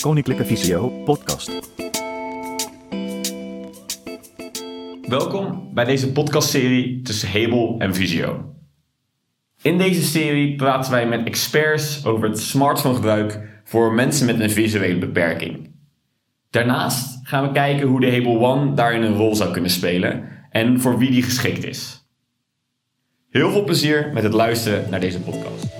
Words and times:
Koninklijke 0.00 0.44
Visio 0.44 0.88
podcast. 0.88 1.50
Welkom 5.08 5.74
bij 5.74 5.84
deze 5.84 6.12
podcastserie 6.12 7.02
tussen 7.02 7.28
Hebel 7.28 7.76
en 7.78 7.94
Visio. 7.94 8.54
In 9.62 9.78
deze 9.78 10.02
serie 10.02 10.56
praten 10.56 10.90
wij 10.90 11.06
met 11.08 11.26
experts 11.26 12.04
over 12.04 12.28
het 12.28 12.38
smartphonegebruik 12.38 13.60
voor 13.64 13.92
mensen 13.92 14.26
met 14.26 14.40
een 14.40 14.50
visuele 14.50 14.98
beperking. 14.98 15.74
Daarnaast 16.50 17.18
gaan 17.22 17.46
we 17.46 17.52
kijken 17.52 17.88
hoe 17.88 18.00
de 18.00 18.10
Hebel 18.10 18.46
One 18.46 18.74
daarin 18.74 19.02
een 19.02 19.16
rol 19.16 19.34
zou 19.34 19.52
kunnen 19.52 19.70
spelen 19.70 20.28
en 20.50 20.80
voor 20.80 20.98
wie 20.98 21.10
die 21.10 21.22
geschikt 21.22 21.64
is. 21.64 22.08
Heel 23.30 23.50
veel 23.50 23.64
plezier 23.64 24.10
met 24.14 24.22
het 24.22 24.32
luisteren 24.32 24.90
naar 24.90 25.00
deze 25.00 25.20
podcast. 25.20 25.79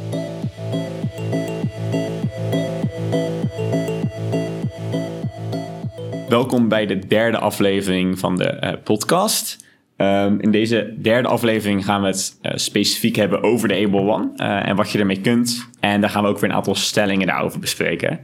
Welkom 6.31 6.69
bij 6.69 6.87
de 6.87 6.99
derde 7.07 7.39
aflevering 7.39 8.19
van 8.19 8.37
de 8.37 8.45
eh, 8.45 8.73
podcast. 8.85 9.57
Ehm, 9.97 10.39
in 10.39 10.51
deze 10.51 10.95
derde 10.99 11.29
aflevering 11.29 11.85
gaan 11.85 12.01
we 12.01 12.07
het 12.07 12.39
eh, 12.43 12.53
specifiek 12.57 13.17
hebben 13.17 13.43
over 13.43 13.69
de 13.69 13.75
Able 13.75 14.01
One 14.01 14.31
eh, 14.37 14.69
en 14.69 14.77
wat 14.77 14.91
je 14.91 14.99
ermee 14.99 15.21
kunt. 15.21 15.69
En 15.81 16.01
daar 16.01 16.11
gaan 16.11 16.23
we 16.23 16.29
ook 16.29 16.39
weer 16.39 16.51
een 16.51 16.57
aantal 16.57 16.75
stellingen 16.75 17.27
daarover 17.27 17.61
bespreken. 17.61 18.21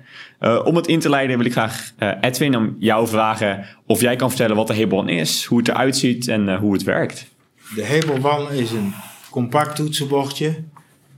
om 0.65 0.77
het 0.77 0.87
in 0.87 1.01
te 1.01 1.09
leiden 1.09 1.37
wil 1.37 1.47
ik 1.47 1.53
graag 1.53 1.93
Edwin 2.21 2.57
om 2.57 2.77
jou 2.79 3.09
vragen 3.09 3.67
of 3.87 4.01
jij 4.01 4.17
kan 4.17 4.29
vertellen 4.29 4.57
wat 4.57 4.67
de 4.67 4.83
Able 4.83 4.99
One 4.99 5.13
is, 5.13 5.45
hoe 5.45 5.59
het 5.59 5.69
eruit 5.69 5.97
ziet 5.97 6.29
en 6.29 6.57
hoe 6.57 6.73
het 6.73 6.83
werkt. 6.83 7.27
De 7.75 7.85
Hebel 7.85 8.33
One 8.33 8.59
is 8.59 8.71
een 8.71 8.93
compact 9.31 9.77
toetsenbordje. 9.77 10.55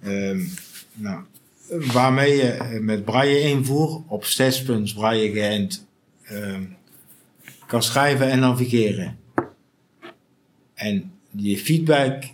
Ehm, 0.02 0.40
nou, 0.94 1.20
waarmee 1.92 2.36
je 2.36 2.78
met 2.80 3.04
braille 3.04 3.40
invoer 3.40 4.02
op 4.06 4.24
zes 4.24 4.62
braille 4.94 5.30
geënt 5.30 5.86
ehm, 6.24 6.62
kan 7.68 7.82
schrijven 7.82 8.30
en 8.30 8.38
navigeren. 8.38 9.18
En 10.74 11.12
je 11.30 11.58
feedback 11.58 12.24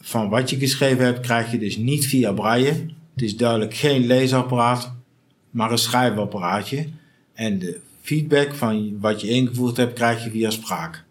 van 0.00 0.28
wat 0.28 0.50
je 0.50 0.58
geschreven 0.58 1.04
hebt 1.04 1.20
krijg 1.20 1.50
je 1.50 1.58
dus 1.58 1.76
niet 1.76 2.06
via 2.06 2.32
braille. 2.32 2.72
Het 3.12 3.22
is 3.22 3.36
duidelijk 3.36 3.74
geen 3.74 4.06
leesapparaat, 4.06 4.92
maar 5.50 5.70
een 5.70 5.78
schrijfapparaatje. 5.78 6.88
En 7.34 7.58
de 7.58 7.80
feedback 8.02 8.54
van 8.54 9.00
wat 9.00 9.20
je 9.20 9.28
ingevoerd 9.28 9.76
hebt 9.76 9.92
krijg 9.92 10.24
je 10.24 10.30
via 10.30 10.50
spraak. 10.50 11.04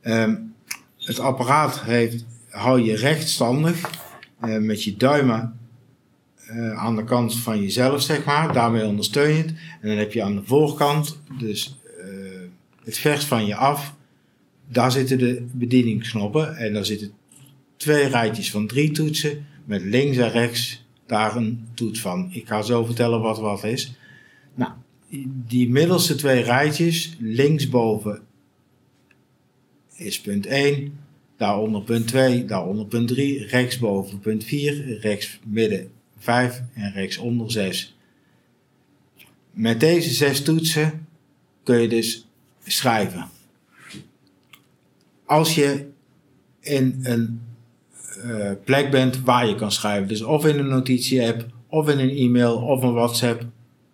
Ehm, 0.00 0.36
het 0.98 1.18
apparaat 1.18 1.82
heeft, 1.82 2.24
hou 2.48 2.80
je 2.82 2.96
rechtstandig 2.96 3.90
uh, 4.44 4.58
met 4.58 4.84
je 4.84 4.96
duimen 4.96 5.58
uh, 6.50 6.78
aan 6.78 6.96
de 6.96 7.04
kant 7.04 7.38
van 7.38 7.60
jezelf, 7.62 8.02
zeg 8.02 8.24
maar. 8.24 8.52
Daarmee 8.52 8.86
ondersteun 8.86 9.28
je 9.28 9.42
het. 9.42 9.54
En 9.80 9.88
dan 9.88 9.96
heb 9.96 10.12
je 10.12 10.22
aan 10.22 10.34
de 10.34 10.44
voorkant, 10.44 11.18
dus 11.38 11.77
het 12.88 12.98
vers 12.98 13.24
van 13.24 13.46
je 13.46 13.54
af, 13.54 13.94
daar 14.68 14.92
zitten 14.92 15.18
de 15.18 15.46
bedieningsknoppen 15.52 16.56
en 16.56 16.72
daar 16.72 16.84
zitten 16.84 17.12
twee 17.76 18.06
rijtjes 18.06 18.50
van 18.50 18.66
drie 18.66 18.90
toetsen 18.90 19.46
met 19.64 19.82
links 19.82 20.16
en 20.16 20.30
rechts 20.30 20.84
daar 21.06 21.36
een 21.36 21.68
toets 21.74 22.00
van. 22.00 22.28
Ik 22.32 22.46
ga 22.46 22.62
zo 22.62 22.84
vertellen 22.84 23.20
wat 23.20 23.38
wat 23.38 23.64
is. 23.64 23.94
Nou, 24.54 24.72
die 25.46 25.68
middelste 25.68 26.14
twee 26.14 26.42
rijtjes, 26.42 27.16
linksboven 27.18 28.20
is 29.94 30.20
punt 30.20 30.46
1, 30.46 30.98
daaronder 31.36 31.82
punt 31.82 32.06
2, 32.06 32.44
daaronder 32.44 32.86
punt 32.86 33.08
3, 33.08 33.46
rechtsboven 33.46 34.18
punt 34.18 34.44
4, 34.44 34.98
rechts 35.00 35.38
midden 35.44 35.90
5 36.18 36.62
en 36.74 36.92
rechtsonder 36.92 37.50
6. 37.50 37.96
Met 39.50 39.80
deze 39.80 40.10
zes 40.10 40.42
toetsen 40.42 41.06
kun 41.62 41.80
je 41.80 41.88
dus 41.88 42.27
schrijven. 42.68 43.28
Als 45.24 45.54
je 45.54 45.88
in 46.60 47.00
een 47.02 47.40
uh, 48.24 48.50
plek 48.64 48.90
bent 48.90 49.20
waar 49.22 49.46
je 49.46 49.54
kan 49.54 49.72
schrijven, 49.72 50.08
dus 50.08 50.22
of 50.22 50.46
in 50.46 50.58
een 50.58 50.68
notitie-app, 50.68 51.46
of 51.66 51.88
in 51.88 51.98
een 51.98 52.16
e-mail, 52.16 52.56
of 52.56 52.82
een 52.82 52.94
WhatsApp, 52.94 53.44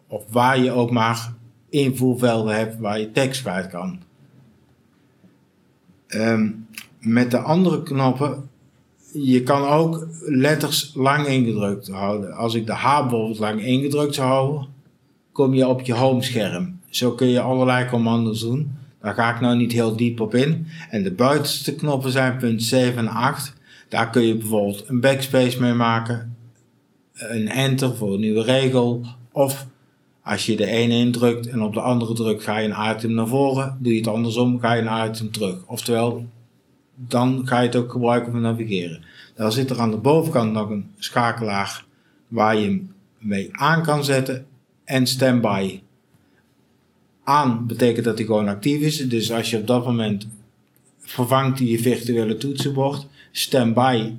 of 0.09 0.23
waar 0.29 0.59
je 0.59 0.71
ook 0.71 0.91
maar 0.91 1.35
invoervelden 1.69 2.57
hebt 2.57 2.79
waar 2.79 3.01
je 3.01 3.11
tekst 3.11 3.41
kwijt 3.41 3.69
kan. 3.69 3.99
Um, 6.09 6.67
met 6.99 7.31
de 7.31 7.39
andere 7.39 7.83
knoppen, 7.83 8.49
je 9.13 9.43
kan 9.43 9.69
ook 9.69 10.07
letters 10.21 10.93
lang 10.95 11.27
ingedrukt 11.27 11.89
houden. 11.89 12.33
Als 12.33 12.55
ik 12.55 12.67
de 12.67 12.73
H 12.73 13.01
bijvoorbeeld 13.01 13.39
lang 13.39 13.63
ingedrukt 13.63 14.15
zou 14.15 14.29
houden, 14.29 14.69
kom 15.33 15.55
je 15.55 15.67
op 15.67 15.81
je 15.81 15.95
homescherm. 15.95 16.81
Zo 16.97 17.13
kun 17.13 17.29
je 17.29 17.41
allerlei 17.41 17.89
commando's 17.89 18.41
doen. 18.41 18.77
Daar 19.01 19.15
ga 19.15 19.35
ik 19.35 19.41
nou 19.41 19.57
niet 19.57 19.73
heel 19.73 19.97
diep 19.97 20.21
op 20.21 20.35
in. 20.35 20.67
En 20.91 21.03
de 21.03 21.13
buitenste 21.13 21.75
knoppen 21.75 22.11
zijn 22.11 22.37
punt 22.37 22.63
7 22.63 22.99
en 22.99 23.09
8. 23.09 23.53
Daar 23.89 24.11
kun 24.11 24.23
je 24.23 24.37
bijvoorbeeld 24.37 24.89
een 24.89 25.01
backspace 25.01 25.61
mee 25.61 25.73
maken. 25.73 26.37
Een 27.13 27.49
enter 27.49 27.97
voor 27.97 28.15
een 28.15 28.21
nieuwe 28.21 28.43
regel. 28.43 29.07
Of 29.33 29.67
als 30.23 30.47
je 30.47 30.57
de 30.57 30.67
ene 30.67 30.95
indrukt 30.95 31.49
en 31.49 31.63
op 31.63 31.75
de 31.75 31.81
andere 31.81 32.15
drukt, 32.15 32.43
ga 32.43 32.59
je 32.59 32.69
een 32.69 32.97
item 32.97 33.15
naar 33.15 33.27
voren. 33.27 33.77
Doe 33.81 33.93
je 33.93 33.99
het 33.99 34.09
andersom, 34.09 34.61
ga 34.61 34.73
je 34.73 34.83
een 34.83 35.11
item 35.11 35.31
terug. 35.31 35.57
Oftewel, 35.67 36.27
dan 36.95 37.47
ga 37.47 37.61
je 37.61 37.67
het 37.67 37.77
ook 37.77 37.93
gebruiken 37.93 38.33
voor 38.33 38.41
navigeren. 38.41 39.05
Daar 39.35 39.53
zit 39.53 39.71
er 39.71 39.81
aan 39.81 39.91
de 39.91 39.97
bovenkant 39.97 40.53
nog 40.53 40.71
een 40.71 40.91
schakelaar 40.99 41.85
waar 42.29 42.57
je 42.57 42.65
hem 42.65 42.95
mee 43.19 43.49
aan 43.53 43.83
kan 43.83 44.05
zetten 44.05 44.47
en 44.85 45.07
standby 45.07 45.81
aan 47.25 47.67
betekent 47.67 48.05
dat 48.05 48.19
hij 48.19 48.27
gewoon 48.27 48.49
actief 48.49 48.81
is. 48.81 49.09
Dus 49.09 49.33
als 49.33 49.51
je 49.51 49.59
op 49.59 49.67
dat 49.67 49.85
moment 49.85 50.27
vervangt 50.99 51.59
hij 51.59 51.69
je 51.69 51.79
virtuele 51.79 52.37
toetsenbord. 52.37 53.07
Standby 53.31 54.13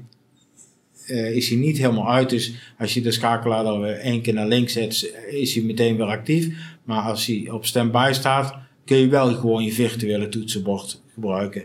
uh, 1.07 1.35
is 1.35 1.49
hij 1.49 1.57
niet 1.57 1.77
helemaal 1.77 2.11
uit. 2.11 2.29
Dus 2.29 2.53
als 2.77 2.93
je 2.93 3.01
de 3.01 3.11
schakelaar 3.11 3.63
dan 3.63 3.81
weer 3.81 3.97
één 3.97 4.21
keer 4.21 4.33
naar 4.33 4.47
links 4.47 4.73
zet, 4.73 5.13
is 5.29 5.55
hij 5.55 5.63
meteen 5.63 5.97
weer 5.97 6.05
actief. 6.05 6.55
Maar 6.83 7.01
als 7.01 7.25
hij 7.25 7.49
op 7.49 7.65
standby 7.65 8.09
staat, 8.13 8.55
kun 8.85 8.97
je 8.97 9.07
wel 9.07 9.33
gewoon 9.33 9.63
je 9.63 9.73
virtuele 9.73 10.29
toetsenbord 10.29 11.01
gebruiken. 11.13 11.63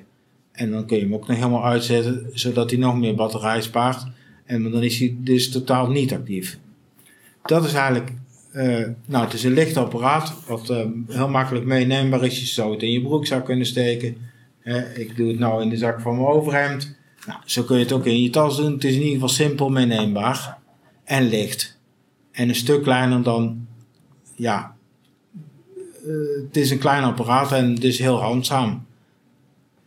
En 0.52 0.70
dan 0.70 0.86
kun 0.86 0.96
je 0.96 1.02
hem 1.02 1.14
ook 1.14 1.28
nog 1.28 1.36
helemaal 1.36 1.64
uitzetten, 1.64 2.30
zodat 2.32 2.70
hij 2.70 2.78
nog 2.78 2.98
meer 2.98 3.14
batterij 3.14 3.62
spaart. 3.62 4.06
En 4.44 4.70
dan 4.70 4.82
is 4.82 4.98
hij 4.98 5.16
dus 5.18 5.50
totaal 5.50 5.90
niet 5.90 6.12
actief. 6.12 6.58
Dat 7.42 7.64
is 7.64 7.72
eigenlijk 7.72 8.12
uh, 8.52 8.86
nou, 9.06 9.24
het 9.24 9.32
is 9.32 9.44
een 9.44 9.52
licht 9.52 9.76
apparaat, 9.76 10.34
wat 10.46 10.70
uh, 10.70 10.86
heel 11.08 11.28
makkelijk 11.28 11.64
meeneembaar 11.64 12.24
is. 12.24 12.40
Je 12.40 12.46
zou 12.46 12.72
het 12.72 12.82
in 12.82 12.92
je 12.92 13.02
broekzak 13.02 13.44
kunnen 13.44 13.66
steken. 13.66 14.16
Uh, 14.62 14.98
ik 14.98 15.16
doe 15.16 15.28
het 15.28 15.38
nou 15.38 15.62
in 15.62 15.68
de 15.68 15.76
zak 15.76 16.00
van 16.00 16.14
mijn 16.14 16.26
overhemd. 16.26 16.96
Nou, 17.26 17.40
zo 17.44 17.62
kun 17.62 17.76
je 17.76 17.82
het 17.82 17.92
ook 17.92 18.06
in 18.06 18.22
je 18.22 18.30
tas 18.30 18.56
doen. 18.56 18.72
Het 18.72 18.84
is 18.84 18.94
in 18.94 18.98
ieder 18.98 19.14
geval 19.14 19.28
simpel 19.28 19.68
meeneembaar 19.68 20.58
en 21.04 21.28
licht. 21.28 21.78
En 22.32 22.48
een 22.48 22.54
stuk 22.54 22.82
kleiner 22.82 23.22
dan, 23.22 23.66
ja, 24.34 24.74
het 26.46 26.56
is 26.56 26.70
een 26.70 26.78
klein 26.78 27.02
apparaat 27.02 27.52
en 27.52 27.74
het 27.74 27.84
is 27.84 27.98
heel 27.98 28.20
handzaam. 28.20 28.86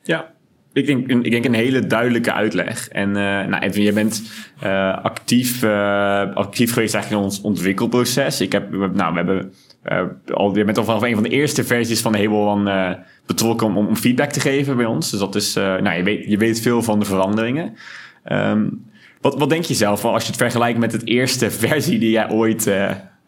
Ja, 0.03 0.32
ik 0.73 0.85
denk, 0.85 1.07
ik 1.07 1.31
denk 1.31 1.45
een 1.45 1.53
hele 1.53 1.87
duidelijke 1.87 2.33
uitleg. 2.33 2.87
En 2.87 3.09
uh, 3.09 3.15
nou, 3.15 3.55
Edwin, 3.55 3.83
je 3.83 3.93
bent 3.93 4.23
uh, 4.63 5.03
actief, 5.03 5.63
uh, 5.63 6.33
actief 6.33 6.73
geweest 6.73 6.93
eigenlijk 6.93 7.23
in 7.23 7.29
ons 7.29 7.41
ontwikkelproces. 7.41 8.41
Ik 8.41 8.51
heb, 8.51 8.71
nou, 8.71 9.13
we 9.13 9.17
hebben 9.17 9.53
al, 10.33 10.57
je 10.57 10.63
bent 10.63 10.77
al 10.77 10.83
vanaf 10.83 11.01
een 11.01 11.13
van 11.13 11.23
de 11.23 11.29
eerste 11.29 11.63
versies 11.63 12.01
van 12.01 12.11
de 12.11 12.17
Hebel 12.17 12.69
betrokken 13.25 13.67
om, 13.67 13.77
om, 13.77 13.95
feedback 13.95 14.29
te 14.31 14.39
geven 14.39 14.77
bij 14.77 14.85
ons. 14.85 15.11
Dus 15.11 15.19
dat 15.19 15.35
is, 15.35 15.53
nou, 15.53 15.93
je 15.93 16.03
weet, 16.03 16.25
je 16.27 16.37
weet 16.37 16.61
veel 16.61 16.83
van 16.83 16.99
de 16.99 17.05
veranderingen. 17.05 17.75
Um, 18.31 18.85
wat, 19.21 19.37
wat 19.37 19.49
denk 19.49 19.63
je 19.63 19.73
zelf 19.73 20.05
als 20.05 20.23
je 20.23 20.27
het 20.27 20.37
vergelijkt 20.37 20.79
met 20.79 20.91
het 20.91 21.07
eerste 21.07 21.51
versie 21.67 21.99
die 21.99 22.11
jij 22.11 22.29
ooit 22.29 22.71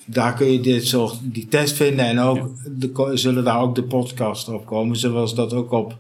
Daar 0.04 0.34
kun 0.34 0.52
je 0.52 0.60
dit 0.60 0.86
soort 0.86 1.18
die 1.22 1.48
test 1.48 1.76
vinden 1.76 2.04
en 2.04 2.18
ook 2.18 2.50
de, 2.78 3.10
zullen 3.14 3.44
daar 3.44 3.60
ook 3.60 3.74
de 3.74 3.84
podcasts 3.84 4.48
op 4.48 4.66
komen, 4.66 4.96
zoals 4.96 5.34
dat 5.34 5.52
ook 5.52 5.70
op 5.70 5.96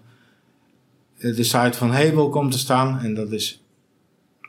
de 1.18 1.42
site 1.42 1.78
van 1.78 1.92
Hebel 1.92 2.28
komt 2.28 2.52
te 2.52 2.58
staan. 2.58 2.98
En 2.98 3.14
dat 3.14 3.32
is 3.32 3.62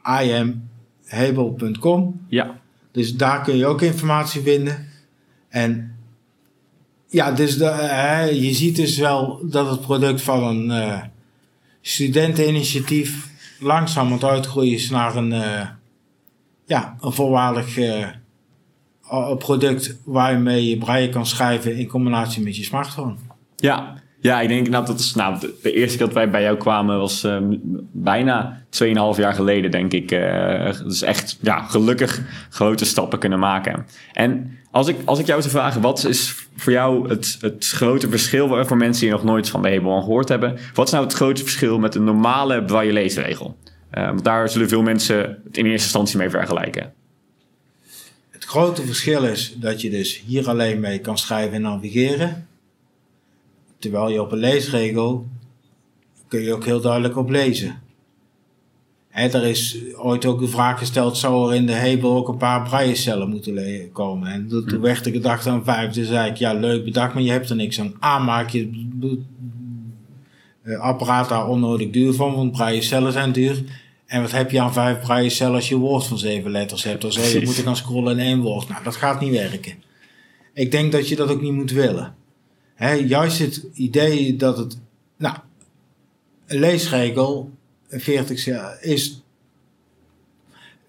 imhebel.com. 0.04 2.22
Ja. 2.28 2.60
Dus 2.92 3.16
daar 3.16 3.44
kun 3.44 3.58
je 3.58 3.66
ook 3.66 3.82
informatie 3.82 4.42
vinden. 4.42 4.88
En 5.50 5.98
ja, 7.10 7.32
dus 7.32 7.58
de, 7.58 7.66
eh, 7.66 8.44
je 8.44 8.54
ziet 8.54 8.76
dus 8.76 8.98
wel 8.98 9.40
dat 9.44 9.70
het 9.70 9.82
product 9.82 10.22
van 10.22 10.44
een 10.44 10.72
eh, 10.72 11.02
studenteninitiatief 11.82 13.30
langzaam 13.60 14.06
aan 14.06 14.12
het 14.12 14.24
uitgroeien 14.24 14.74
is 14.74 14.90
naar 14.90 15.16
een, 15.16 15.32
eh, 15.32 15.68
ja, 16.66 16.96
een 17.02 17.12
volwaardig 17.12 17.80
product 19.38 19.98
waarmee 20.06 20.70
je 20.70 20.78
braille 20.78 21.10
kan 21.10 21.26
schrijven 21.26 21.78
in 21.78 21.88
combinatie 21.88 22.44
met 22.44 22.58
je 22.58 22.64
smartphone. 22.64 23.16
Ja, 23.56 24.02
ja, 24.20 24.42
ik 24.42 24.48
denk 24.48 24.70
nou, 24.70 24.86
dat 24.86 25.00
is, 25.00 25.16
nou, 25.16 25.40
de, 25.40 25.54
de 25.62 25.72
eerste 25.72 25.98
keer 25.98 26.06
dat 26.06 26.16
wij 26.16 26.30
bij 26.30 26.42
jou 26.42 26.58
kwamen 26.58 26.98
was 26.98 27.24
uh, 27.24 27.38
bijna 27.92 28.62
2,5 28.84 28.90
jaar 29.18 29.34
geleden, 29.34 29.72
denk 29.72 29.94
ik. 29.94 30.12
Uh, 30.12 30.72
dus 30.84 31.02
echt 31.02 31.38
ja, 31.42 31.62
gelukkig 31.62 32.22
grote 32.50 32.86
stappen 32.86 33.20
kunnen 33.20 33.40
maken. 33.40 33.86
En 34.14 34.58
als 34.78 34.88
ik, 34.88 34.98
als 35.06 35.20
ik 35.20 35.26
jou 35.26 35.42
zou 35.42 35.54
vragen, 35.54 35.82
wat 35.82 36.06
is 36.06 36.48
voor 36.56 36.72
jou 36.72 37.10
het, 37.10 37.38
het 37.42 37.68
grote 37.68 38.10
verschil 38.10 38.66
voor 38.66 38.78
mensen 38.78 39.02
die 39.04 39.12
nog 39.12 39.24
nooit 39.24 39.50
van 39.50 39.62
de 39.62 39.70
Hebel 39.70 40.02
gehoord 40.02 40.30
hebben? 40.30 40.58
Wat 40.74 40.86
is 40.86 40.94
nou 40.94 41.04
het 41.04 41.14
grote 41.14 41.42
verschil 41.42 41.80
met 41.80 41.96
een 41.96 42.04
normale 42.04 42.64
braille 42.64 42.94
leesregel? 42.94 43.58
Want 43.92 44.24
daar 44.24 44.50
zullen 44.50 44.70
veel 44.70 44.82
mensen 44.82 45.18
het 45.18 45.58
in 45.58 45.66
eerste 45.66 45.72
instantie 45.72 46.18
mee 46.18 46.30
vergelijken. 46.30 46.94
Het 48.30 48.44
grote 48.44 48.86
verschil 48.86 49.24
is 49.24 49.56
dat 49.56 49.82
je 49.82 49.90
dus 49.90 50.24
hier 50.26 50.50
alleen 50.50 50.80
mee 50.80 51.00
kan 51.00 51.18
schrijven 51.18 51.54
en 51.54 51.62
navigeren. 51.62 52.48
Terwijl 53.80 54.10
je 54.10 54.22
op 54.22 54.32
een 54.32 54.38
leesregel 54.38 55.28
kun 56.28 56.42
je 56.42 56.54
ook 56.54 56.66
heel 56.66 56.82
duidelijk 56.82 57.18
op 57.18 57.30
lezen. 57.30 57.82
Er 59.18 59.44
is 59.44 59.78
ooit 59.96 60.26
ook 60.26 60.40
de 60.40 60.48
vraag 60.48 60.80
gesteld, 60.80 61.18
zou 61.18 61.50
er 61.50 61.56
in 61.56 61.66
de 61.66 61.74
hebel 61.74 62.16
ook 62.16 62.28
een 62.28 62.38
paar 62.38 62.62
braillecellen 62.62 63.30
moeten 63.30 63.92
komen? 63.92 64.32
En 64.32 64.48
toen 64.48 64.70
hm. 64.70 64.80
werd 64.80 65.06
er 65.06 65.12
gedacht 65.12 65.48
aan 65.48 65.64
vijf. 65.64 65.92
Toen 65.92 66.04
zei 66.04 66.30
ik, 66.30 66.38
ja 66.38 66.54
leuk 66.54 66.84
bedacht, 66.84 67.14
maar 67.14 67.24
je 67.24 67.32
hebt 67.32 67.50
er 67.50 67.56
niks 67.56 67.80
aan. 67.80 67.94
A, 68.04 68.20
maak 68.20 68.50
je 68.50 68.70
het 70.62 70.80
apparaat 70.80 71.30
daar 71.30 71.48
onnodig 71.48 71.90
duur 71.90 72.14
van, 72.14 72.36
want 72.36 72.52
braillecellen 72.52 73.12
zijn 73.12 73.32
duur. 73.32 73.64
En 74.06 74.22
wat 74.22 74.32
heb 74.32 74.52
je 74.52 74.62
aan 74.62 74.74
vijf 74.74 75.00
braillecellen 75.00 75.56
als 75.56 75.70
je 75.70 75.76
een 75.76 75.82
woord 75.82 76.06
van 76.06 76.18
zeven 76.18 76.52
letters 76.52 76.84
hebt? 76.84 77.02
Dan 77.02 77.12
zou 77.12 77.28
je 77.28 77.46
moeten 77.46 77.64
gaan 77.64 77.76
scrollen 77.76 78.20
in 78.20 78.26
één 78.26 78.42
woord. 78.42 78.70
Nou, 78.70 78.84
dat 78.84 78.96
gaat 78.96 79.20
niet 79.20 79.32
werken. 79.32 79.74
Ik 80.54 80.72
denk 80.72 80.92
dat 80.92 81.08
je 81.08 81.16
dat 81.16 81.30
ook 81.30 81.42
niet 81.42 81.54
moet 81.54 81.72
willen. 81.72 82.16
He, 82.76 82.94
juist 82.94 83.40
het 83.40 83.66
idee 83.74 84.36
dat 84.36 84.58
het, 84.58 84.80
nou, 85.18 85.36
een 86.46 86.60
leesregel, 86.60 87.52
40 87.90 88.48
is, 88.82 89.22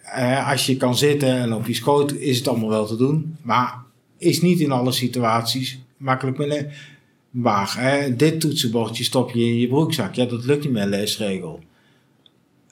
eh, 0.02 0.50
als 0.50 0.66
je 0.66 0.76
kan 0.76 0.96
zitten 0.96 1.28
en 1.28 1.52
op 1.52 1.66
je 1.66 1.74
schoot, 1.74 2.12
is 2.12 2.38
het 2.38 2.48
allemaal 2.48 2.68
wel 2.68 2.86
te 2.86 2.96
doen. 2.96 3.36
Maar 3.42 3.82
is 4.18 4.42
niet 4.42 4.60
in 4.60 4.72
alle 4.72 4.92
situaties 4.92 5.78
makkelijk 5.96 6.68
waar. 7.30 7.74
Hè? 7.78 8.16
Dit 8.16 8.40
toetsenbordje 8.40 9.04
stop 9.04 9.30
je 9.30 9.40
in 9.40 9.58
je 9.58 9.68
broekzak. 9.68 10.14
Ja, 10.14 10.24
dat 10.24 10.44
lukt 10.44 10.64
niet 10.64 10.72
met 10.72 10.82
een 10.82 10.88
leesregel. 10.88 11.60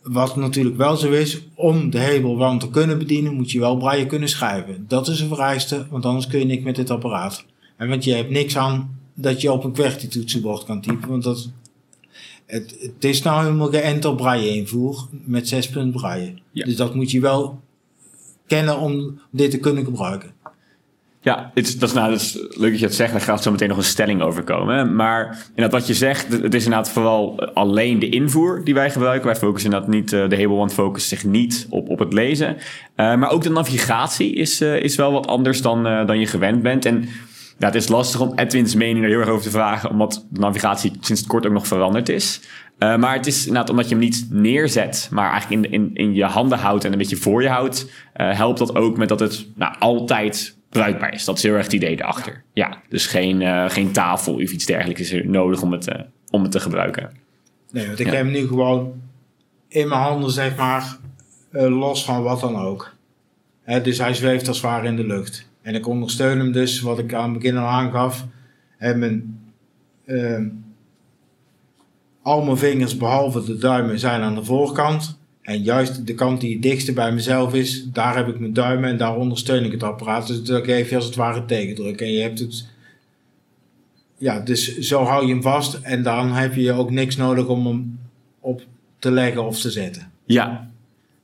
Wat 0.03 0.37
natuurlijk 0.37 0.77
wel 0.77 0.97
zo 0.97 1.11
is, 1.11 1.41
om 1.55 1.91
de 1.91 1.99
hebelwand 1.99 2.61
te 2.61 2.71
kunnen 2.71 2.99
bedienen, 2.99 3.35
moet 3.35 3.51
je 3.51 3.59
wel 3.59 3.77
braille 3.77 4.07
kunnen 4.07 4.29
schrijven. 4.29 4.85
Dat 4.89 5.09
is 5.09 5.21
een 5.21 5.29
vereiste, 5.29 5.87
want 5.91 6.05
anders 6.05 6.27
kun 6.27 6.39
je 6.39 6.45
niks 6.45 6.65
met 6.65 6.77
dit 6.77 6.91
apparaat. 6.91 7.45
En 7.77 7.89
want 7.89 8.05
je 8.05 8.13
hebt 8.13 8.31
niks 8.31 8.57
aan 8.57 8.99
dat 9.15 9.41
je 9.41 9.53
op 9.53 9.65
een 9.65 9.73
QWERTY-toetsenbord 9.73 10.65
kan 10.65 10.81
typen. 10.81 11.09
Want 11.09 11.23
dat, 11.23 11.51
het, 12.47 12.77
het 12.81 13.05
is 13.05 13.23
nou 13.23 13.45
helemaal 13.45 13.71
geënt 13.71 14.05
op 14.05 14.17
braille 14.17 14.49
invoer 14.49 15.09
met 15.25 15.49
6 15.49 15.69
punt 15.69 15.93
braille. 15.93 16.35
Dus 16.53 16.77
dat 16.77 16.95
moet 16.95 17.11
je 17.11 17.21
wel 17.21 17.61
kennen 18.47 18.79
om 18.79 19.21
dit 19.31 19.51
te 19.51 19.59
kunnen 19.59 19.85
gebruiken. 19.85 20.35
Ja, 21.21 21.51
het 21.55 21.67
is, 21.67 21.79
dat, 21.79 21.89
is, 21.89 21.95
nou, 21.95 22.11
dat 22.11 22.21
is 22.21 22.35
leuk 22.35 22.71
dat 22.71 22.79
je 22.79 22.87
het 22.87 22.95
zegt. 22.95 23.13
Daar 23.13 23.21
gaat 23.21 23.43
zo 23.43 23.51
meteen 23.51 23.69
nog 23.69 23.77
een 23.77 23.85
stelling 23.85 24.23
over 24.23 24.43
komen. 24.43 24.95
Maar 24.95 25.47
inderdaad, 25.49 25.81
wat 25.81 25.87
je 25.87 25.95
zegt, 25.95 26.33
het 26.43 26.55
is 26.55 26.65
inderdaad 26.65 26.91
vooral 26.91 27.41
alleen 27.55 27.99
de 27.99 28.09
invoer 28.09 28.65
die 28.65 28.75
wij 28.75 28.91
gebruiken. 28.91 29.27
Wij 29.27 29.37
focussen 29.37 29.71
inderdaad 29.71 29.95
niet, 29.95 30.13
uh, 30.13 30.29
de 30.29 30.49
One 30.49 30.71
focust 30.71 31.09
zich 31.09 31.25
niet 31.25 31.67
op, 31.71 31.89
op 31.89 31.99
het 31.99 32.13
lezen. 32.13 32.57
Uh, 32.57 32.57
maar 33.17 33.31
ook 33.31 33.43
de 33.43 33.51
navigatie 33.51 34.35
is, 34.35 34.61
uh, 34.61 34.83
is 34.83 34.97
wel 34.97 35.13
wat 35.13 35.27
anders 35.27 35.63
dan, 35.63 35.83
dan 35.83 36.19
je 36.19 36.27
gewend 36.27 36.63
bent. 36.63 36.85
En 36.85 37.09
ja, 37.59 37.67
het 37.67 37.75
is 37.75 37.89
lastig 37.89 38.21
om 38.21 38.33
Edwin's 38.39 38.75
mening 38.75 39.05
er 39.05 39.11
heel 39.11 39.21
erg 39.21 39.29
over 39.29 39.43
te 39.43 39.51
vragen, 39.51 39.91
omdat 39.91 40.27
de 40.31 40.41
navigatie 40.41 40.93
sinds 41.01 41.27
kort 41.27 41.47
ook 41.47 41.53
nog 41.53 41.67
veranderd 41.67 42.09
is. 42.09 42.41
Uh, 42.79 42.97
maar 42.97 43.15
het 43.15 43.27
is 43.27 43.47
inderdaad 43.47 43.71
omdat 43.71 43.89
je 43.89 43.95
hem 43.95 44.05
niet 44.05 44.27
neerzet, 44.31 45.09
maar 45.13 45.31
eigenlijk 45.31 45.65
in, 45.65 45.73
in, 45.73 45.91
in 45.95 46.15
je 46.15 46.25
handen 46.25 46.59
houdt 46.59 46.85
en 46.85 46.93
een 46.93 46.99
beetje 46.99 47.17
voor 47.17 47.43
je 47.43 47.49
houdt, 47.49 47.91
uh, 48.17 48.37
helpt 48.37 48.59
dat 48.59 48.75
ook 48.75 48.97
met 48.97 49.09
dat 49.09 49.21
het 49.21 49.47
nou, 49.55 49.75
altijd 49.79 50.57
bruikbaar 50.71 51.13
is. 51.13 51.25
Dat 51.25 51.37
is 51.37 51.43
heel 51.43 51.55
erg 51.55 51.65
het 51.65 51.73
idee 51.73 52.01
erachter. 52.01 52.43
Ja, 52.53 52.83
dus 52.89 53.07
geen, 53.07 53.41
uh, 53.41 53.69
geen 53.69 53.93
tafel 53.93 54.35
of 54.35 54.51
iets 54.51 54.67
dergelijks 54.67 55.01
is 55.01 55.13
er 55.13 55.29
nodig 55.29 55.63
om 55.63 55.73
het, 55.73 55.89
om 56.31 56.43
het 56.43 56.51
te 56.51 56.61
gebruiken. 56.61 57.11
Nee, 57.71 57.87
want 57.87 57.99
ik 57.99 58.07
ja. 58.07 58.13
heb 58.13 58.23
hem 58.23 58.33
nu 58.33 58.47
gewoon 58.47 58.93
in 59.69 59.89
mijn 59.89 60.01
handen, 60.01 60.31
zeg 60.31 60.57
maar, 60.57 60.97
los 61.51 62.05
van 62.05 62.23
wat 62.23 62.41
dan 62.41 62.57
ook. 62.57 62.95
Hè, 63.63 63.81
dus 63.81 63.99
hij 63.99 64.15
zweeft 64.15 64.49
als 64.49 64.57
het 64.57 64.67
ware 64.67 64.87
in 64.87 64.97
de 64.97 65.07
lucht. 65.07 65.49
En 65.67 65.75
ik 65.75 65.87
ondersteun 65.87 66.39
hem 66.39 66.53
dus, 66.53 66.81
wat 66.81 66.99
ik 66.99 67.15
aan 67.15 67.31
het 67.31 67.39
begin 67.39 67.57
al 67.57 67.67
aangaf. 67.67 68.27
En 68.79 68.99
mijn, 68.99 69.41
uh, 70.07 70.47
al 72.23 72.45
mijn 72.45 72.57
vingers, 72.57 72.97
behalve 72.97 73.45
de 73.45 73.57
duimen, 73.57 73.99
zijn 73.99 74.21
aan 74.21 74.35
de 74.35 74.45
voorkant. 74.45 75.19
En 75.43 75.63
juist 75.63 76.07
de 76.07 76.15
kant 76.15 76.41
die 76.41 76.53
het 76.53 76.63
dichtste 76.63 76.93
bij 76.93 77.13
mezelf 77.13 77.55
is, 77.55 77.85
daar 77.85 78.17
heb 78.17 78.29
ik 78.29 78.39
mijn 78.39 78.53
duimen 78.53 78.89
en 78.89 78.97
daar 78.97 79.17
ondersteun 79.17 79.65
ik 79.65 79.73
het 79.73 79.83
apparaat. 79.83 80.27
Dus 80.27 80.43
dat 80.43 80.65
geef 80.65 80.89
je 80.91 80.97
als 80.97 81.05
het 81.05 81.15
ware 81.15 81.45
tegendruk. 81.45 82.01
En 82.01 82.13
je 82.13 82.21
hebt 82.21 82.39
het. 82.39 82.67
Ja, 84.19 84.41
dus 84.41 84.79
zo 84.79 85.03
hou 85.03 85.27
je 85.27 85.33
hem 85.33 85.43
vast. 85.43 85.75
En 85.83 86.03
dan 86.03 86.33
heb 86.33 86.55
je 86.55 86.73
ook 86.73 86.91
niks 86.91 87.17
nodig 87.17 87.47
om 87.47 87.67
hem 87.67 87.99
op 88.41 88.63
te 88.99 89.11
leggen 89.11 89.47
of 89.47 89.61
te 89.61 89.71
zetten. 89.71 90.11
Ja, 90.25 90.71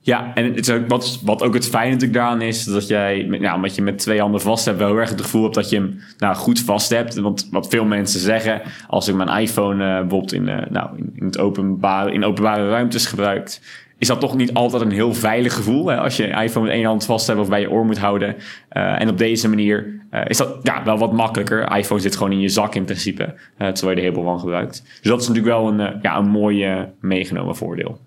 ja, 0.05 0.31
en 0.33 0.45
het 0.45 0.59
is 0.59 0.69
ook, 0.69 0.87
wat, 0.87 1.19
wat 1.23 1.43
ook 1.43 1.53
het 1.53 1.67
fijne 1.67 1.91
natuurlijk 1.91 2.19
daaraan 2.19 2.41
is, 2.41 2.63
dat 2.63 2.87
jij, 2.87 3.23
nou, 3.23 3.55
omdat 3.55 3.75
je 3.75 3.81
met 3.81 3.97
twee 3.97 4.19
handen 4.19 4.41
vast 4.41 4.65
hebt, 4.65 4.77
wel 4.77 4.87
heel 4.87 4.97
erg 4.97 5.09
het 5.09 5.21
gevoel 5.21 5.43
hebt 5.43 5.55
dat 5.55 5.69
je 5.69 5.75
hem 5.75 5.99
nou, 6.17 6.35
goed 6.35 6.59
vast 6.59 6.89
hebt. 6.89 7.15
Want 7.15 7.47
wat 7.51 7.67
veel 7.67 7.85
mensen 7.85 8.19
zeggen, 8.19 8.61
als 8.87 9.07
ik 9.07 9.15
mijn 9.15 9.41
iPhone 9.41 9.83
uh, 9.83 9.99
bijvoorbeeld 9.99 10.33
in, 10.33 10.47
uh, 10.47 10.57
nou, 10.69 10.97
in, 10.97 11.11
in, 11.15 11.25
het 11.25 11.39
openbare, 11.39 12.13
in 12.13 12.23
openbare 12.23 12.69
ruimtes 12.69 13.05
gebruikt, 13.05 13.61
is 13.97 14.07
dat 14.07 14.19
toch 14.19 14.35
niet 14.35 14.53
altijd 14.53 14.81
een 14.81 14.91
heel 14.91 15.13
veilig 15.13 15.53
gevoel. 15.53 15.87
Hè? 15.87 15.97
Als 15.97 16.17
je 16.17 16.27
je 16.27 16.43
iPhone 16.43 16.65
met 16.65 16.75
één 16.75 16.85
hand 16.85 17.05
vast 17.05 17.27
hebt 17.27 17.39
of 17.39 17.49
bij 17.49 17.61
je 17.61 17.71
oor 17.71 17.85
moet 17.85 17.97
houden. 17.97 18.35
Uh, 18.71 19.01
en 19.01 19.09
op 19.09 19.17
deze 19.17 19.49
manier 19.49 20.01
is 20.27 20.37
dat 20.37 20.59
ja, 20.63 20.83
wel 20.83 20.97
wat 20.97 21.13
makkelijker. 21.13 21.77
iPhone 21.77 22.01
zit 22.01 22.15
gewoon 22.15 22.31
in 22.31 22.39
je 22.39 22.49
zak 22.49 22.75
in 22.75 22.83
principe, 22.83 23.35
terwijl 23.57 23.89
je 23.89 23.95
de 23.95 24.01
Hebel 24.01 24.23
van 24.23 24.39
gebruikt. 24.39 24.83
Dus 25.01 25.11
dat 25.11 25.21
is 25.21 25.27
natuurlijk 25.27 25.55
wel 25.55 25.67
een, 25.67 25.99
ja, 26.01 26.17
een 26.17 26.29
mooi 26.29 26.87
meegenomen 26.99 27.55
voordeel. 27.55 27.99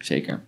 Zeker. 0.00 0.40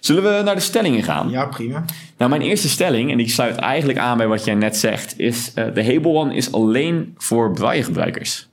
Zullen 0.00 0.22
we 0.22 0.42
naar 0.42 0.54
de 0.54 0.60
stellingen 0.60 1.02
gaan? 1.02 1.30
Ja, 1.30 1.46
prima. 1.46 1.84
Nou, 2.16 2.30
mijn 2.30 2.42
eerste 2.42 2.68
stelling, 2.68 3.10
en 3.10 3.16
die 3.16 3.28
sluit 3.28 3.56
eigenlijk 3.56 3.98
aan 3.98 4.16
bij 4.16 4.26
wat 4.26 4.44
jij 4.44 4.54
net 4.54 4.76
zegt, 4.76 5.18
is 5.18 5.52
uh, 5.54 5.74
de 5.74 5.84
Hable 5.84 6.12
One 6.12 6.34
is 6.34 6.52
alleen 6.52 7.14
voor 7.16 7.52
braille 7.52 7.82
gebruikers. 7.82 8.48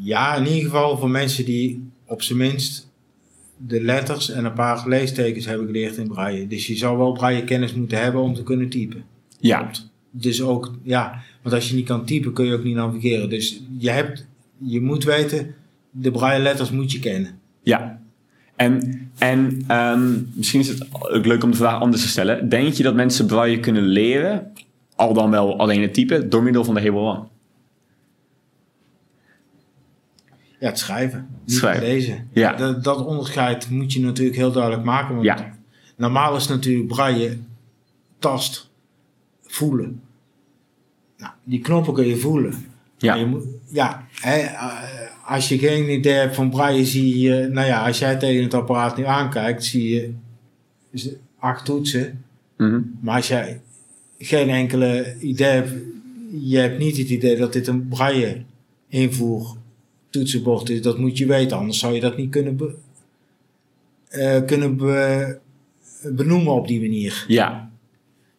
Ja, 0.00 0.36
in 0.36 0.46
ieder 0.46 0.62
geval 0.62 0.98
voor 0.98 1.10
mensen 1.10 1.44
die 1.44 1.90
op 2.06 2.22
zijn 2.22 2.38
minst 2.38 2.90
de 3.56 3.82
letters 3.82 4.30
en 4.30 4.44
een 4.44 4.52
paar 4.52 4.88
leestekens 4.88 5.44
hebben 5.44 5.66
geleerd 5.66 5.96
in 5.96 6.08
braille. 6.08 6.46
Dus 6.46 6.66
je 6.66 6.76
zou 6.76 6.98
wel 6.98 7.12
braille 7.12 7.44
kennis 7.44 7.74
moeten 7.74 8.02
hebben 8.02 8.22
om 8.22 8.34
te 8.34 8.42
kunnen 8.42 8.68
typen. 8.68 9.04
Ja. 9.40 9.70
Dus 10.10 10.42
ook, 10.42 10.74
ja, 10.82 11.22
want 11.42 11.54
als 11.54 11.68
je 11.68 11.74
niet 11.74 11.86
kan 11.86 12.04
typen 12.04 12.32
kun 12.32 12.46
je 12.46 12.54
ook 12.54 12.64
niet 12.64 12.74
navigeren. 12.74 13.30
Dus 13.30 13.62
je 13.78 13.90
hebt, 13.90 14.27
je 14.58 14.80
moet 14.80 15.04
weten 15.04 15.54
de 15.90 16.10
braille 16.10 16.42
letters 16.42 16.70
moet 16.70 16.92
je 16.92 16.98
kennen. 16.98 17.40
Ja. 17.62 18.00
En, 18.56 19.10
en 19.18 19.64
um, 19.70 20.30
misschien 20.34 20.60
is 20.60 20.68
het 20.68 20.86
ook 20.92 21.26
leuk 21.26 21.42
om 21.42 21.50
de 21.50 21.56
vraag 21.56 21.80
anders 21.80 22.02
te 22.02 22.08
stellen. 22.08 22.48
Denk 22.48 22.72
je 22.72 22.82
dat 22.82 22.94
mensen 22.94 23.26
braille 23.26 23.60
kunnen 23.60 23.82
leren, 23.82 24.52
al 24.96 25.14
dan 25.14 25.30
wel 25.30 25.58
alleen 25.58 25.82
het 25.82 25.94
typen, 25.94 26.30
door 26.30 26.42
middel 26.42 26.64
van 26.64 26.74
de 26.74 26.80
Hebel? 26.80 27.30
Ja, 30.60 30.68
het 30.68 30.78
schrijven. 30.78 31.28
Niet 31.44 31.56
schrijven. 31.56 31.82
lezen. 31.82 32.28
Ja. 32.32 32.52
Dat, 32.52 32.84
dat 32.84 33.04
onderscheid 33.04 33.70
moet 33.70 33.92
je 33.92 34.00
natuurlijk 34.00 34.36
heel 34.36 34.52
duidelijk 34.52 34.84
maken. 34.84 35.14
Want 35.14 35.26
ja. 35.26 35.54
normaal 35.96 36.36
is 36.36 36.46
natuurlijk 36.46 36.88
braille 36.88 37.38
tast, 38.18 38.70
voelen. 39.42 40.02
Nou, 41.16 41.32
die 41.44 41.60
knoppen 41.60 41.94
kun 41.94 42.06
je 42.06 42.16
voelen. 42.16 42.67
Ja. 42.98 43.14
Je 43.14 43.56
ja, 43.68 44.06
hè, 44.20 44.46
als 45.24 45.48
je 45.48 45.58
geen 45.58 45.90
idee 45.90 46.12
hebt 46.14 46.34
van 46.34 46.50
braille, 46.50 46.84
zie 46.84 47.18
je, 47.18 47.48
nou 47.52 47.66
ja, 47.66 47.86
als 47.86 47.98
jij 47.98 48.16
tegen 48.16 48.42
het 48.42 48.54
apparaat 48.54 48.96
nu 48.96 49.04
aankijkt, 49.04 49.64
zie 49.64 49.88
je 49.94 51.16
acht 51.38 51.64
toetsen. 51.64 52.24
Mm 52.56 52.70
-hmm. 52.70 52.98
Maar 53.00 53.16
als 53.16 53.28
jij 53.28 53.60
geen 54.18 54.48
enkele 54.48 55.16
idee 55.20 55.50
hebt 55.52 55.72
je 56.30 56.56
hebt 56.58 56.78
niet 56.78 56.96
het 56.96 57.08
idee 57.08 57.36
dat 57.36 57.52
dit 57.52 57.66
een 57.66 57.88
braille 57.88 58.42
invoer 58.88 59.56
toetsenbord 60.10 60.68
is. 60.68 60.82
Dat 60.82 60.98
moet 60.98 61.18
je 61.18 61.26
weten, 61.26 61.56
anders 61.56 61.78
zou 61.78 61.94
je 61.94 62.00
dat 62.00 62.16
niet 62.16 62.30
kunnen, 62.30 62.56
be- 62.56 62.74
eh, 64.08 64.44
kunnen 64.44 64.76
be- 64.76 65.38
benoemen 66.02 66.52
op 66.52 66.68
die 66.68 66.80
manier. 66.80 67.24
Ja. 67.28 67.70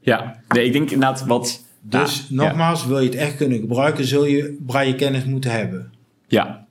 Ja. 0.02 0.42
Nee, 0.48 0.66
ik 0.66 0.72
denk 0.72 0.92
inderdaad 0.92 1.26
wat... 1.26 1.64
Dus 1.82 2.26
Ja, 2.30 2.36
nogmaals, 2.36 2.86
wil 2.86 3.00
je 3.00 3.06
het 3.06 3.16
echt 3.16 3.36
kunnen 3.36 3.60
gebruiken, 3.60 4.06
zul 4.06 4.26
je 4.26 4.58
braille 4.66 4.96
kennis 4.96 5.26
moeten 5.26 5.52
hebben. 5.52 5.92
Ja. 6.28 6.68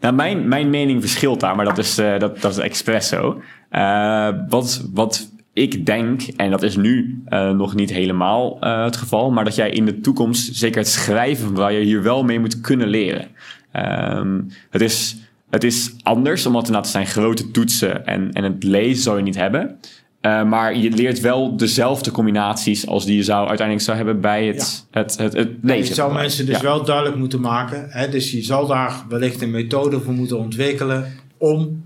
Nou, 0.00 0.14
mijn, 0.14 0.48
mijn 0.48 0.70
mening 0.70 1.00
verschilt 1.00 1.40
daar, 1.40 1.56
maar 1.56 1.64
dat 1.64 1.78
is, 1.78 1.98
eh, 1.98 2.18
dat, 2.18 2.40
dat 2.40 2.50
is 2.50 2.58
expres 2.58 3.08
zo. 3.08 3.42
Eh, 3.68 4.28
wat, 4.48 4.88
wat 4.92 5.30
ik 5.52 5.86
denk, 5.86 6.22
en 6.22 6.50
dat 6.50 6.62
is 6.62 6.76
nu 6.76 7.22
eh, 7.26 7.50
nog 7.50 7.74
niet 7.74 7.90
helemaal 7.90 8.60
het 8.60 8.96
geval, 8.96 9.30
maar 9.30 9.44
dat 9.44 9.54
jij 9.54 9.70
in 9.70 9.84
de 9.84 10.00
toekomst, 10.00 10.56
zeker 10.56 10.78
het 10.78 10.88
schrijven, 10.88 11.54
waar 11.54 11.72
je 11.72 11.84
hier 11.84 12.02
wel 12.02 12.24
mee 12.24 12.40
moet 12.40 12.60
kunnen 12.60 12.88
leren. 12.88 13.28
Ehm, 13.72 14.40
het, 14.70 14.80
is, 14.80 15.16
het 15.50 15.64
is 15.64 15.94
anders, 16.02 16.46
omdat 16.46 16.68
er 16.68 16.84
zijn 16.84 17.06
grote 17.06 17.50
toetsen 17.50 18.06
en, 18.06 18.32
en 18.32 18.44
het 18.44 18.62
lezen 18.62 19.02
zou 19.02 19.16
je 19.16 19.22
niet 19.22 19.36
hebben. 19.36 19.78
Eh, 20.20 20.44
maar 20.44 20.76
je 20.76 20.90
leert 20.90 21.20
wel 21.20 21.56
dezelfde 21.56 22.10
combinaties 22.10 22.86
als 22.86 23.04
die 23.04 23.16
je 23.16 23.22
zou 23.22 23.48
uiteindelijk 23.48 23.86
zou 23.86 23.96
hebben 23.96 24.20
bij 24.20 24.46
het, 24.46 24.86
het, 24.90 25.16
het, 25.16 25.32
het 25.32 25.50
lezen. 25.62 25.88
je 25.88 25.94
zou 25.94 26.12
mensen 26.12 26.46
dus 26.46 26.56
Ja. 26.56 26.62
wel 26.62 26.84
duidelijk 26.84 27.16
moeten 27.16 27.40
maken. 27.40 27.86
Hè? 27.88 28.08
Dus 28.08 28.30
je 28.30 28.42
zal 28.42 28.66
daar 28.66 29.04
wellicht 29.08 29.42
een 29.42 29.50
methode 29.50 30.00
voor 30.00 30.12
moeten 30.12 30.38
ontwikkelen 30.38 31.12
om 31.38 31.82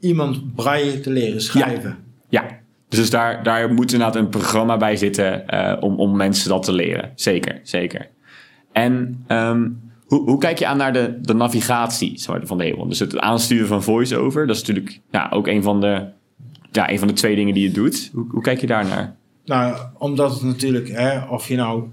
iemand 0.00 0.54
braille 0.54 1.00
te 1.00 1.10
leren 1.10 1.40
schrijven. 1.40 1.96
Ja, 2.28 2.44
dus 2.88 3.10
daar, 3.10 3.42
daar 3.42 3.72
moet 3.72 3.92
inderdaad 3.92 4.16
een 4.16 4.28
programma 4.28 4.76
bij 4.76 4.96
zitten 4.96 5.46
eh, 5.48 5.82
om, 5.82 5.94
om 6.00 6.16
mensen 6.16 6.48
dat 6.48 6.62
te 6.62 6.72
leren. 6.72 7.12
Zeker, 7.14 7.60
zeker. 7.62 8.08
En 8.72 9.24
ehm, 9.26 9.68
hoe, 10.06 10.22
hoe 10.24 10.38
kijk 10.38 10.58
je 10.58 10.66
aan 10.66 10.76
naar 10.76 10.92
de, 10.92 11.18
de 11.20 11.34
navigatie 11.34 12.22
van 12.22 12.58
de 12.58 12.64
Hebron? 12.64 12.88
Dus 12.88 12.98
het 12.98 13.18
aansturen 13.18 13.66
van 13.66 13.82
voice-over, 13.82 14.46
dat 14.46 14.56
is 14.56 14.62
natuurlijk 14.64 15.00
ja, 15.10 15.28
ook 15.32 15.46
een 15.46 15.62
van, 15.62 15.80
de, 15.80 16.06
ja, 16.72 16.90
een 16.90 16.98
van 16.98 17.08
de 17.08 17.14
twee 17.14 17.36
dingen 17.36 17.54
die 17.54 17.62
je 17.62 17.70
doet. 17.70 18.10
Hoe, 18.12 18.26
hoe 18.30 18.42
kijk 18.42 18.60
je 18.60 18.66
daar 18.66 18.84
naar? 18.84 19.16
Nou, 19.44 19.76
omdat 19.98 20.32
het 20.32 20.42
natuurlijk, 20.42 20.88
hè, 20.88 21.24
of 21.24 21.48
je 21.48 21.56
nou 21.56 21.88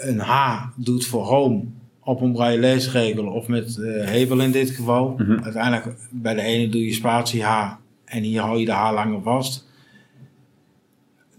een 0.00 0.18
H 0.18 0.64
doet 0.76 1.06
voor 1.06 1.24
home 1.24 1.64
op 2.00 2.20
een 2.20 2.32
braille 2.32 2.60
leesregel 2.60 3.26
of 3.26 3.48
met 3.48 3.78
eh, 3.78 4.04
hebel 4.04 4.40
in 4.40 4.50
dit 4.50 4.70
geval. 4.70 5.14
Mhm. 5.18 5.42
Uiteindelijk 5.42 5.96
bij 6.10 6.34
de 6.34 6.42
ene 6.42 6.68
doe 6.68 6.84
je 6.84 6.92
spatie 6.92 7.42
H 7.42 7.72
en 8.04 8.22
hier 8.22 8.40
hou 8.40 8.58
je 8.58 8.64
de 8.64 8.72
H 8.72 8.92
langer 8.92 9.22
vast. 9.22 9.66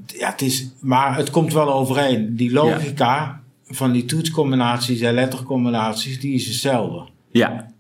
Ja, 0.06 0.30
het 0.30 0.42
is, 0.42 0.72
maar 0.80 1.16
het 1.16 1.30
komt 1.30 1.54
wel 1.54 1.74
overeen. 1.74 2.36
Die 2.36 2.52
logica 2.52 3.42
van 3.66 3.92
die 3.92 4.06
toetscombinaties 4.06 5.02
en 5.02 5.14
lettercombinaties, 5.14 6.20
die 6.20 6.34
is 6.34 6.46
hetzelfde. 6.46 7.08
Ja, 7.32 7.74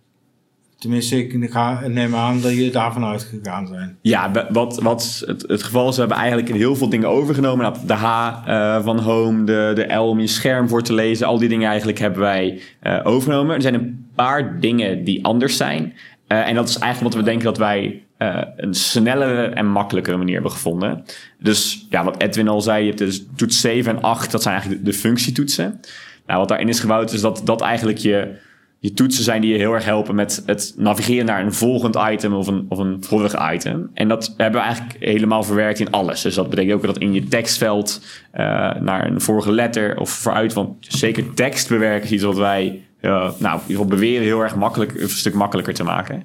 Tenminste, 0.85 1.17
ik 1.17 1.87
neem 1.87 2.15
aan 2.15 2.41
dat 2.41 2.55
je 2.55 2.69
daarvan 2.69 3.05
uitgegaan 3.05 3.67
zijn. 3.67 3.97
Ja, 4.01 4.47
wat, 4.49 4.79
wat 4.81 5.23
het, 5.25 5.43
het 5.47 5.63
geval 5.63 5.89
is, 5.89 5.93
we 5.95 5.99
hebben 5.99 6.17
eigenlijk 6.17 6.49
heel 6.49 6.75
veel 6.75 6.89
dingen 6.89 7.09
overgenomen. 7.09 7.65
Nou, 7.65 7.87
De 7.87 7.93
H 7.93 8.31
eh, 8.45 8.83
van 8.83 8.99
Home, 8.99 9.43
de, 9.43 9.71
de 9.75 9.93
L 9.93 10.09
om 10.09 10.19
je 10.19 10.27
scherm 10.27 10.67
voor 10.67 10.81
te 10.81 10.93
lezen. 10.93 11.27
Al 11.27 11.37
die 11.37 11.49
dingen 11.49 11.67
eigenlijk 11.69 11.99
hebben 11.99 12.19
wij 12.19 12.61
eh, 12.79 12.99
overgenomen. 13.03 13.55
Er 13.55 13.61
zijn 13.61 13.73
een 13.73 14.07
paar 14.15 14.59
dingen 14.59 15.03
die 15.03 15.25
anders 15.25 15.57
zijn. 15.57 15.93
Eh, 16.27 16.47
en 16.47 16.55
dat 16.55 16.69
is 16.69 16.77
eigenlijk 16.77 17.13
wat 17.13 17.23
we 17.23 17.29
denken 17.29 17.45
dat 17.45 17.57
wij 17.57 18.03
een 18.55 18.73
snellere 18.73 19.45
en 19.45 19.67
makkelijkere 19.67 20.17
manier 20.17 20.33
hebben 20.33 20.51
gevonden. 20.51 21.03
Dus 21.39 21.85
ja, 21.89 22.03
wat 22.03 22.21
Edwin 22.21 22.47
al 22.47 22.61
zei, 22.61 22.81
je 22.81 22.87
hebt 22.87 22.97
dus 22.97 23.25
toets 23.35 23.61
7 23.61 23.95
en 23.95 24.01
8, 24.01 24.31
dat 24.31 24.41
zijn 24.41 24.53
eigenlijk 24.53 24.85
de, 24.85 24.91
de 24.91 24.97
functietoetsen. 24.97 25.79
Nou, 26.25 26.39
wat 26.39 26.47
daarin 26.47 26.69
is 26.69 26.79
gebouwd 26.79 27.13
is 27.13 27.21
dat 27.21 27.41
dat 27.43 27.61
eigenlijk 27.61 27.97
je 27.97 28.43
je 28.85 28.93
toetsen 28.93 29.23
zijn 29.23 29.41
die 29.41 29.51
je 29.51 29.57
heel 29.57 29.73
erg 29.73 29.85
helpen 29.85 30.15
met 30.15 30.43
het 30.45 30.73
navigeren 30.77 31.25
naar 31.25 31.41
een 31.41 31.53
volgend 31.53 31.97
item 32.09 32.33
of 32.33 32.47
een, 32.47 32.65
of 32.69 32.77
een 32.77 33.03
vorig 33.03 33.53
item. 33.53 33.89
En 33.93 34.07
dat 34.07 34.33
hebben 34.37 34.61
we 34.61 34.65
eigenlijk 34.65 34.95
helemaal 34.99 35.43
verwerkt 35.43 35.79
in 35.79 35.91
alles. 35.91 36.21
Dus 36.21 36.35
dat 36.35 36.49
betekent 36.49 36.73
ook 36.73 36.85
dat 36.85 36.97
in 36.97 37.13
je 37.13 37.27
tekstveld 37.27 38.05
eh, 38.31 38.43
naar 38.79 39.07
een 39.07 39.21
vorige 39.21 39.51
letter 39.51 39.99
of 39.99 40.09
vooruit. 40.09 40.53
Want 40.53 40.75
zeker 40.79 41.33
tekst 41.33 41.69
bewerken 41.69 42.05
is 42.05 42.11
iets 42.11 42.23
wat 42.23 42.37
wij 42.37 42.81
eh, 42.99 43.11
nou, 43.11 43.31
in 43.33 43.61
ieder 43.61 43.61
geval 43.67 43.85
beweren 43.85 44.23
heel 44.23 44.41
erg 44.41 44.55
makkelijk, 44.55 45.01
een 45.01 45.09
stuk 45.09 45.33
makkelijker 45.33 45.73
te 45.73 45.83
maken. 45.83 46.23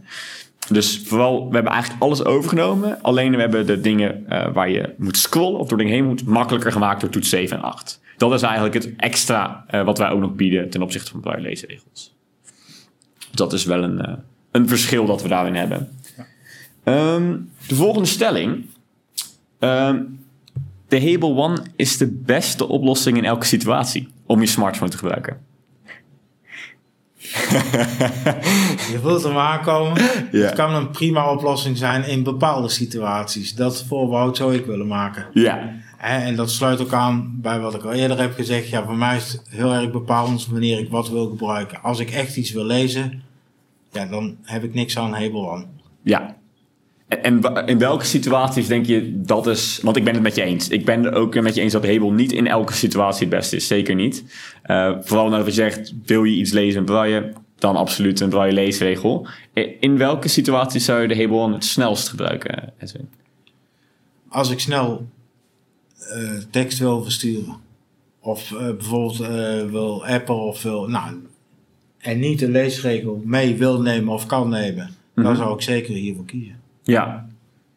Dus 0.69 1.03
vooral, 1.05 1.49
we 1.49 1.55
hebben 1.55 1.73
eigenlijk 1.73 2.03
alles 2.03 2.25
overgenomen. 2.25 3.03
Alleen 3.03 3.31
we 3.31 3.41
hebben 3.41 3.67
de 3.67 3.81
dingen 3.81 4.29
eh, 4.29 4.53
waar 4.53 4.71
je 4.71 4.95
moet 4.99 5.17
scrollen 5.17 5.61
of 5.61 5.69
door 5.69 5.79
dingen 5.79 5.93
heen 5.93 6.07
moet, 6.07 6.25
makkelijker 6.25 6.73
gemaakt 6.73 7.01
door 7.01 7.11
toets 7.11 7.29
7 7.29 7.57
en 7.57 7.63
8. 7.63 8.01
Dat 8.17 8.33
is 8.33 8.43
eigenlijk 8.43 8.75
het 8.75 8.93
extra 8.97 9.65
wat 9.85 9.99
wij 9.99 10.11
ook 10.11 10.21
nog 10.21 10.35
bieden 10.35 10.71
ten 10.71 10.83
opzichte 10.83 11.11
van 11.11 11.21
braille 11.21 11.43
leesregels. 11.43 12.19
Dat 13.31 13.53
is 13.53 13.65
wel 13.65 13.83
een, 13.83 14.01
eh, 14.01 14.15
een 14.51 14.69
verschil 14.69 15.07
dat 15.07 15.23
we 15.23 15.29
daarin 15.29 15.55
hebben. 15.55 15.89
Ehm, 16.85 17.37
de 17.69 17.75
volgende 17.75 18.09
stelling. 18.09 18.67
Ehm, 19.59 20.03
de 20.89 21.01
Hable 21.01 21.35
One 21.35 21.63
is 21.77 21.97
de 21.97 22.07
beste 22.07 22.69
oplossing 22.69 23.17
in 23.17 23.25
elke 23.25 23.47
situatie 23.47 24.09
om 24.27 24.41
je 24.41 24.47
smartphone 24.47 24.91
te 24.91 24.99
gebruiken. 24.99 25.41
Je 28.93 28.99
voelt 29.03 29.23
hem 29.23 29.37
aankomen. 29.37 30.03
Ja. 30.33 30.47
Het 30.47 30.55
kan 30.55 30.75
een 30.75 30.91
prima 30.91 31.33
oplossing 31.33 31.77
zijn 31.77 32.05
in 32.05 32.23
bepaalde 32.23 32.69
situaties. 32.69 33.55
Dat 33.55 33.85
voorbehoud 33.89 34.37
zou 34.37 34.55
ik 34.55 34.67
willen 34.67 34.87
maken. 34.87 35.27
Ja, 35.33 35.73
En 36.01 36.37
dat 36.37 36.51
sluit 36.51 36.81
ook 36.81 36.93
aan 36.93 37.39
bij 37.41 37.61
wat 37.61 37.75
ik 37.75 37.83
al 37.83 37.93
eerder 37.93 38.19
heb 38.21 38.35
gezegd. 38.35 38.69
Ja, 38.69 38.85
voor 38.85 38.97
mij 38.97 39.17
is 39.17 39.33
het 39.33 39.43
heel 39.49 39.73
erg 39.73 39.91
bepalend 39.91 40.47
wanneer 40.47 40.79
ik 40.79 40.91
wat 40.91 41.09
wil 41.09 41.29
gebruiken. 41.29 41.83
Als 41.83 41.99
ik 41.99 42.11
echt 42.11 42.37
iets 42.37 42.53
wil 42.53 42.65
lezen, 42.65 43.23
ja, 43.93 44.07
dan 44.07 44.37
heb 44.43 44.65
ik 44.65 44.75
niks 44.75 44.99
aan 44.99 45.15
Hebel 45.15 45.53
aan. 45.53 45.67
ja. 46.03 46.39
En, 47.09 47.41
in 47.67 47.79
welke 47.79 48.05
situaties 48.05 48.67
denk 48.67 48.87
je 48.87 49.21
dat 49.23 49.47
is... 49.47 49.81
Want 49.83 49.97
ik 49.97 50.05
ben 50.05 50.15
het 50.15 50.23
met 50.23 50.35
je 50.35 50.43
eens. 50.43 50.69
Ik 50.69 50.85
ben 50.85 51.05
het 51.05 51.15
ook 51.15 51.41
met 51.41 51.55
je 51.55 51.61
eens 51.61 51.73
dat 51.73 51.87
Hable 51.87 52.13
niet 52.13 52.33
in 52.33 52.47
elke 52.47 52.73
situatie 52.73 53.27
het 53.27 53.37
beste 53.37 53.57
is. 53.57 53.67
Zeker 53.67 53.95
niet. 53.95 54.25
Eh, 54.63 54.97
vooral 55.01 55.29
nadat 55.29 55.47
je 55.47 55.53
zegt, 55.53 55.95
wil 56.05 56.25
je 56.25 56.37
iets 56.37 56.53
lezen 56.53 56.79
in 56.81 56.85
braille... 56.85 57.33
dan 57.59 57.77
absoluut 57.77 58.21
een 58.21 58.29
braille 58.29 58.53
leesregel. 58.53 59.27
I- 59.59 59.77
In 59.81 59.99
welke 59.99 60.29
situaties 60.29 60.85
zou 60.85 61.03
je 61.03 61.09
de 61.09 61.31
One 61.31 61.55
het 61.55 61.65
snelst 61.65 62.09
gebruiken, 62.09 62.73
Edwin? 62.79 63.09
Als 64.29 64.51
ik 64.51 64.61
snel 64.61 65.07
eh, 66.09 66.31
tekst 66.51 66.79
wil 66.79 67.03
versturen, 67.03 67.55
of 68.21 68.53
eh, 68.53 68.59
bijvoorbeeld 68.59 69.21
eh, 69.21 69.71
wil 69.71 70.07
appen 70.07 70.35
of 70.35 70.63
wil, 70.63 70.89
nou, 70.89 71.15
en 71.99 72.19
niet 72.19 72.39
de 72.39 72.49
leesregel 72.49 73.23
mee 73.25 73.55
wil 73.55 73.81
nemen 73.81 74.15
of 74.15 74.27
kan 74.27 74.49
nemen, 74.49 74.91
dan 75.15 75.25
Mhm. 75.25 75.37
zou 75.37 75.55
ik 75.55 75.63
zeker 75.63 75.95
hiervoor 75.95 76.25
kiezen. 76.25 76.61
Ja, 76.83 77.27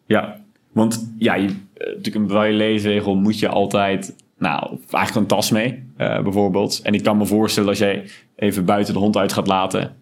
ja. 0.06 0.42
Want 0.72 1.14
ja, 1.18 1.36
je, 1.36 1.56
natuurlijk 1.78 2.16
een 2.16 2.26
braille 2.26 2.58
leesregel 2.58 3.16
moet 3.16 3.40
je 3.40 3.48
altijd, 3.48 4.16
nou, 4.38 4.78
eigenlijk 4.90 5.16
een 5.16 5.38
tas 5.38 5.52
mee, 5.52 5.84
bijvoorbeeld. 5.98 6.80
En 6.84 6.94
ik 6.94 7.04
kan 7.04 7.18
me 7.18 7.26
voorstellen 7.26 7.70
als 7.70 7.78
jij 7.78 8.10
even 8.36 8.66
buiten 8.66 8.94
de 8.94 9.00
hond 9.00 9.18
uit 9.18 9.34
gaat 9.34 9.48
laten 9.48 9.96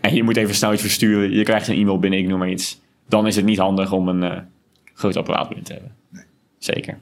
en 0.00 0.14
je 0.14 0.22
moet 0.22 0.36
even 0.36 0.54
snel 0.54 0.72
iets 0.72 0.82
versturen, 0.82 1.30
je 1.30 1.42
krijgt 1.42 1.68
een 1.68 1.76
e-mail 1.76 1.98
binnen, 1.98 2.18
ik 2.18 2.26
noem 2.28 2.38
maar 2.38 2.50
iets. 2.50 2.80
Dan 3.08 3.26
is 3.26 3.36
het 3.36 3.44
niet 3.44 3.58
handig 3.58 3.92
om 3.92 4.08
een 4.08 4.44
groot 4.94 5.16
apparaat 5.16 5.48
binnen 5.48 5.66
te 5.66 5.72
hebben. 5.72 5.92
Zeker. 6.58 6.98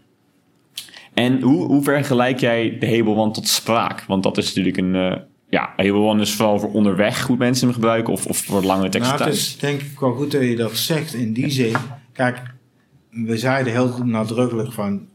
En 1.14 1.40
hoe, 1.40 1.66
hoe 1.66 1.82
vergelijk 1.82 2.40
jij 2.40 2.78
de 2.78 3.04
One 3.04 3.30
tot 3.30 3.48
spraak? 3.48 4.04
Want 4.06 4.22
dat 4.22 4.38
is 4.38 4.46
natuurlijk 4.46 4.76
een, 4.76 4.94
eh 4.94 5.16
ja, 5.54 5.74
One 5.76 6.20
is 6.20 6.34
vooral 6.34 6.58
voor 6.58 6.72
onderweg 6.72 7.22
goed 7.22 7.38
mensen 7.38 7.66
hem 7.66 7.74
gebruiken 7.74 8.12
of, 8.12 8.26
of 8.26 8.38
voor 8.38 8.62
langere 8.62 8.88
teksten 8.88 9.18
Nou, 9.18 9.30
het 9.30 9.38
is 9.38 9.56
denk 9.58 9.80
ik 9.80 10.00
wel 10.00 10.14
goed 10.14 10.30
dat 10.30 10.42
je 10.42 10.56
dat 10.56 10.76
zegt 10.76 11.14
in 11.14 11.32
die 11.32 11.50
zin. 11.50 11.76
Kijk, 12.12 12.42
we 13.10 13.38
zeiden 13.38 13.72
heel 13.72 13.98
nadrukkelijk 14.04 14.72
van, 14.72 15.06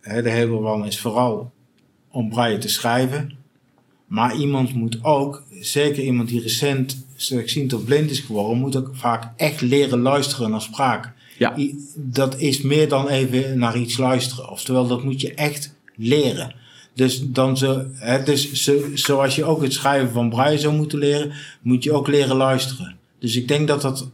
hè, 0.00 0.22
de 0.22 0.30
Hebelwan 0.30 0.86
is 0.86 1.00
vooral 1.00 1.52
om 2.10 2.28
braille 2.28 2.58
te 2.58 2.68
schrijven. 2.68 3.36
Maar 4.06 4.36
iemand 4.36 4.74
moet 4.74 5.04
ook, 5.04 5.42
zeker 5.60 6.02
iemand 6.02 6.28
die 6.28 6.40
recent 6.40 7.06
slechtziend 7.16 7.72
of 7.72 7.84
blind 7.84 8.10
is 8.10 8.20
geworden, 8.20 8.58
moet 8.58 8.76
ook 8.76 8.90
vaak 8.92 9.32
echt 9.36 9.60
leren 9.60 10.00
luisteren 10.00 10.50
naar 10.50 10.60
spraak. 10.60 11.12
Ja. 11.38 11.56
Dat 11.96 12.38
is 12.38 12.62
meer 12.62 12.88
dan 12.88 13.08
even 13.08 13.58
naar 13.58 13.78
iets 13.78 13.96
luisteren. 13.98 14.50
Oftewel, 14.50 14.86
dat 14.86 15.04
moet 15.04 15.20
je 15.20 15.34
echt 15.34 15.74
leren. 15.96 16.54
Dus, 16.94 17.22
dan 17.22 17.56
zo, 17.56 17.86
hè, 17.94 18.22
dus 18.22 18.52
zo, 18.52 18.80
zoals 18.94 19.36
je 19.36 19.44
ook 19.44 19.62
het 19.62 19.72
schrijven 19.72 20.12
van 20.12 20.30
braille 20.30 20.58
zou 20.58 20.74
moeten 20.74 20.98
leren, 20.98 21.32
moet 21.62 21.84
je 21.84 21.92
ook 21.92 22.08
leren 22.08 22.36
luisteren. 22.36 22.96
Dus 23.18 23.36
ik 23.36 23.48
denk 23.48 23.68
dat, 23.68 23.82
dat 23.82 24.08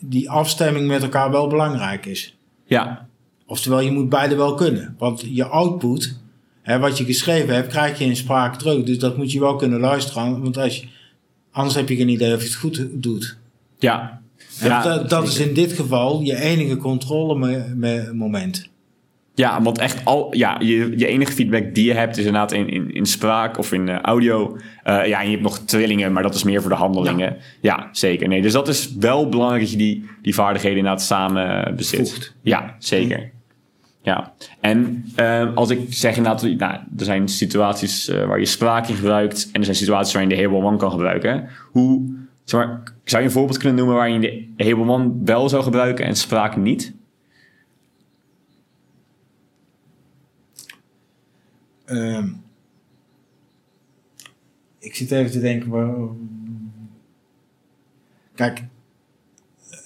die 0.00 0.30
afstemming 0.30 0.86
met 0.86 1.02
elkaar 1.02 1.30
wel 1.30 1.46
belangrijk 1.46 2.06
is. 2.06 2.36
Ja, 2.66 3.08
Oftewel, 3.50 3.80
je 3.80 3.90
moet 3.90 4.08
beide 4.08 4.36
wel 4.36 4.54
kunnen. 4.54 4.94
Want 4.98 5.24
je 5.30 5.44
output, 5.44 6.18
hè, 6.62 6.78
wat 6.78 6.98
je 6.98 7.04
geschreven 7.04 7.54
hebt, 7.54 7.68
krijg 7.68 7.98
je 7.98 8.04
in 8.04 8.16
spraak 8.16 8.58
terug. 8.58 8.84
Dus 8.84 8.98
dat 8.98 9.16
moet 9.16 9.32
je 9.32 9.40
wel 9.40 9.56
kunnen 9.56 9.80
luisteren. 9.80 10.42
Want 10.42 10.58
als 10.58 10.80
je, 10.80 10.86
anders 11.50 11.74
heb 11.76 11.88
je 11.88 11.96
geen 11.96 12.08
idee 12.08 12.34
of 12.34 12.40
je 12.40 12.46
het 12.46 12.56
goed 12.56 12.86
doet. 12.90 13.36
ja. 13.78 14.20
Ja, 14.62 14.82
dat, 14.82 15.10
dat 15.10 15.28
is 15.28 15.38
in 15.38 15.54
dit 15.54 15.72
geval 15.72 16.20
je 16.20 16.40
enige 16.40 16.76
controle 16.76 17.38
me- 17.38 17.72
me- 17.74 18.10
moment. 18.14 18.68
Ja, 19.34 19.62
want 19.62 19.78
echt 19.78 20.04
al, 20.04 20.36
ja, 20.36 20.56
je, 20.60 20.92
je 20.96 21.06
enige 21.06 21.32
feedback 21.32 21.74
die 21.74 21.84
je 21.84 21.94
hebt 21.94 22.16
is 22.16 22.24
inderdaad 22.24 22.52
in, 22.52 22.68
in, 22.68 22.94
in 22.94 23.06
spraak 23.06 23.58
of 23.58 23.72
in 23.72 23.88
eh, 23.88 23.98
audio. 24.00 24.56
Eh, 24.82 25.06
ja, 25.06 25.18
en 25.18 25.24
je 25.24 25.30
hebt 25.30 25.42
nog 25.42 25.58
trillingen, 25.58 26.12
maar 26.12 26.22
dat 26.22 26.34
is 26.34 26.42
meer 26.42 26.60
voor 26.60 26.70
de 26.70 26.76
handelingen. 26.76 27.36
Ja. 27.60 27.88
zeker. 27.92 28.28
Nee, 28.28 28.42
dus 28.42 28.52
dat 28.52 28.68
is 28.68 28.94
wel 29.00 29.28
belangrijk 29.28 29.62
dat 29.62 29.70
je 29.70 29.76
die, 29.76 30.08
die 30.22 30.34
vaardigheden 30.34 30.78
inderdaad 30.78 31.02
samen 31.02 31.76
bezit. 31.76 32.10
Voegt. 32.10 32.34
Ja, 32.42 32.74
zeker. 32.78 33.30
Ja, 34.02 34.32
en 34.60 35.04
eh, 35.14 35.54
als 35.54 35.70
ik 35.70 35.80
zeg 35.88 36.16
inderdaad, 36.16 36.42
nou, 36.42 36.72
er 36.98 37.04
zijn 37.04 37.28
situaties 37.28 38.08
eh, 38.08 38.26
waar 38.26 38.38
je 38.38 38.46
spraak 38.46 38.88
in 38.88 38.94
gebruikt 38.94 39.48
en 39.52 39.58
er 39.58 39.64
zijn 39.64 39.76
situaties 39.76 40.14
waar 40.14 40.22
je 40.22 40.28
de 40.28 40.42
Hable 40.42 40.62
One 40.62 40.76
kan 40.76 40.90
gebruiken. 40.90 41.48
Hoe, 41.72 42.02
maar, 42.52 42.82
zou 43.04 43.22
je 43.22 43.28
een 43.28 43.34
voorbeeld 43.34 43.58
kunnen 43.58 43.76
noemen 43.76 43.94
waar 43.96 44.10
je 44.10 44.48
de 44.56 44.76
One 44.76 45.12
wel 45.24 45.48
zou 45.48 45.62
gebruiken 45.62 46.04
en 46.04 46.16
spraak 46.16 46.56
niet? 46.56 46.94
Ehm, 51.84 52.28
ik 54.78 54.94
zit 54.94 55.10
even 55.10 55.30
te 55.30 55.40
denken. 55.40 55.70
waar- 55.70 56.08
Kijk, 58.34 58.64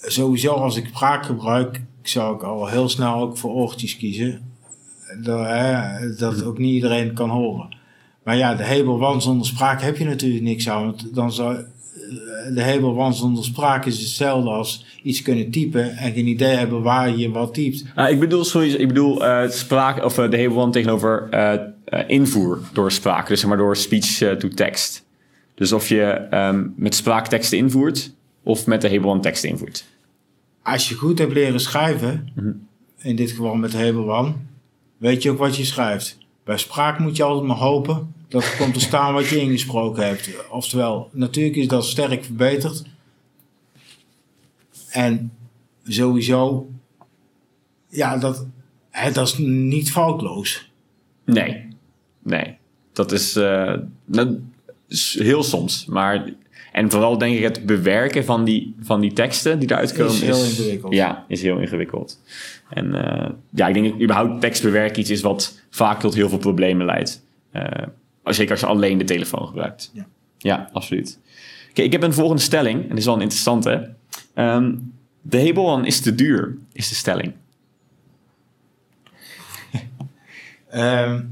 sowieso 0.03 0.53
als 0.53 0.77
ik 0.77 0.87
spraak 0.87 1.25
gebruik, 1.25 1.81
zou 2.03 2.35
ik 2.35 2.43
al 2.43 2.67
heel 2.69 2.89
snel 2.89 3.15
ook 3.21 3.37
voor 3.37 3.51
oortjes 3.51 3.97
kiezen. 3.97 4.53
Dat, 5.23 5.47
hè, 5.47 6.15
dat 6.17 6.43
ook 6.45 6.59
niet 6.59 6.75
iedereen 6.75 7.15
kan 7.15 7.31
horen. 7.31 7.77
Maar 8.23 8.37
ja, 8.37 8.55
de 8.55 8.63
hebelwan 8.65 9.23
zonder 9.23 9.47
spraak 9.47 9.81
heb 9.81 9.97
je 9.97 10.05
natuurlijk 10.05 10.43
niks 10.43 10.69
aan. 10.69 10.95
Dan 11.13 11.33
zou, 11.33 11.65
de 12.55 12.63
hebelwan 12.63 13.15
zonder 13.15 13.45
spraak 13.45 13.87
is 13.87 13.99
hetzelfde 13.99 14.51
als 14.51 14.85
iets 15.03 15.23
kunnen 15.23 15.51
typen 15.51 15.97
en 15.97 16.13
geen 16.13 16.27
idee 16.27 16.57
hebben 16.57 16.83
waar 16.83 17.17
je 17.17 17.31
wat 17.31 17.55
typt. 17.55 17.85
Nou, 17.95 18.11
ik 18.11 18.21
bedoel, 18.21 18.45
sorry, 18.45 18.75
ik 18.75 18.89
bedoel 18.89 19.25
eh, 19.27 19.51
spraak, 19.51 20.05
of 20.05 20.19
eh, 20.19 20.31
de 20.31 20.51
One 20.51 20.73
tegenover 20.73 21.29
eh, 21.31 21.59
invoer 22.07 22.61
door 22.73 22.93
spraak, 22.93 23.29
dus 23.29 23.41
zeg 23.41 23.49
maar 23.49 23.59
door 23.59 23.77
speech 23.77 24.37
to 24.39 24.49
text. 24.49 25.05
Dus 25.55 25.73
of 25.73 25.89
je 25.89 26.03
ehm, 26.03 26.67
met 26.77 26.95
spraakteksten 26.95 27.59
invoert 27.59 28.15
of 28.43 28.67
met 28.67 28.81
de 28.81 29.05
One 29.05 29.21
teksten 29.21 29.49
invoert. 29.49 29.85
als 30.63 30.89
je 30.89 30.95
goed 30.95 31.19
hebt 31.19 31.33
leren 31.33 31.61
schrijven, 31.61 32.29
in 32.99 33.17
dit 33.17 33.31
geval 33.31 33.55
met 33.55 33.73
Hebelwan, 33.73 34.37
weet 34.97 35.23
je 35.23 35.31
ook 35.31 35.39
wat 35.39 35.57
je 35.57 35.65
schrijft. 35.65 36.19
Bij 36.45 36.59
spraak 36.59 36.99
moet 36.99 37.17
je 37.17 37.23
altijd 37.23 37.47
maar 37.47 37.57
hopen 37.57 38.13
dat 38.33 38.57
komt 38.57 38.75
te 38.75 38.81
staan 38.81 39.15
wat 39.15 39.29
je 39.29 39.41
ingesproken 39.41 40.07
hebt. 40.07 40.49
Oftewel, 40.51 41.11
natuurlijk 41.13 41.57
is 41.57 41.69
dat 41.69 41.85
sterk 41.85 42.25
verbeterd. 42.25 42.83
En 44.89 45.33
sowieso, 45.85 46.71
ja, 47.89 48.17
dat, 48.17 48.47
hè, 48.91 49.13
dat 49.13 49.27
is 49.27 49.39
niet 49.39 49.91
foutloos. 49.91 50.71
Nee, 51.25 51.69
nee. 52.23 52.57
Dat 52.93 53.13
is, 53.13 53.37
eh, 53.37 53.75
heel 55.13 55.43
soms. 55.43 55.87
Maar, 55.87 56.33
en 56.73 56.91
vooral 56.91 57.19
denk 57.19 57.37
ik 57.37 57.43
het 57.43 57.67
bewerken 57.67 58.25
van 58.25 58.45
die, 58.45 58.75
van 58.81 59.01
die 59.01 59.13
teksten 59.13 59.59
die 59.59 59.71
eruit 59.71 59.93
komen. 59.93 60.13
Is 60.13 60.21
heel 60.21 60.45
ingewikkeld. 60.45 60.95
Ja, 60.95 61.25
is 61.29 61.43
heel 61.43 61.59
ingewikkeld. 61.59 62.21
En 62.69 62.95
eh, 62.95 63.31
ja, 63.51 63.69
ik 63.69 63.75
denk 63.75 63.91
dat 63.91 64.01
überhaupt 64.03 64.41
tekstbewerken 64.41 65.01
iets 65.01 65.11
is 65.11 65.21
wat 65.21 65.61
vaak 65.71 66.01
tot 66.01 66.15
heel 66.15 66.29
veel 66.29 66.39
problemen 66.39 66.87
leidt. 66.87 67.23
Eh, 67.51 67.65
zeker 68.25 68.51
als 68.51 68.61
je 68.61 68.67
alleen 68.67 68.99
de 68.99 69.05
telefoon 69.05 69.47
gebruikt. 69.47 69.91
Ja. 69.95 70.07
Ja, 70.39 70.71
absoluut. 70.73 71.19
Oké, 71.71 71.83
ik 71.83 71.93
heb 71.93 72.03
een 72.03 72.15
volgende 72.15 72.43
stelling. 72.43 72.83
En 72.83 72.89
dit 72.89 72.99
is 72.99 73.05
wel 73.05 73.15
een 73.15 73.21
interessante. 73.21 73.95
Ehm 74.35 74.71
de 75.23 75.57
One 75.57 75.87
is 75.87 76.01
te 76.01 76.15
duur, 76.15 76.57
is 76.73 76.89
de 76.89 76.95
stelling. 76.95 77.33
Ehm, 80.71 81.25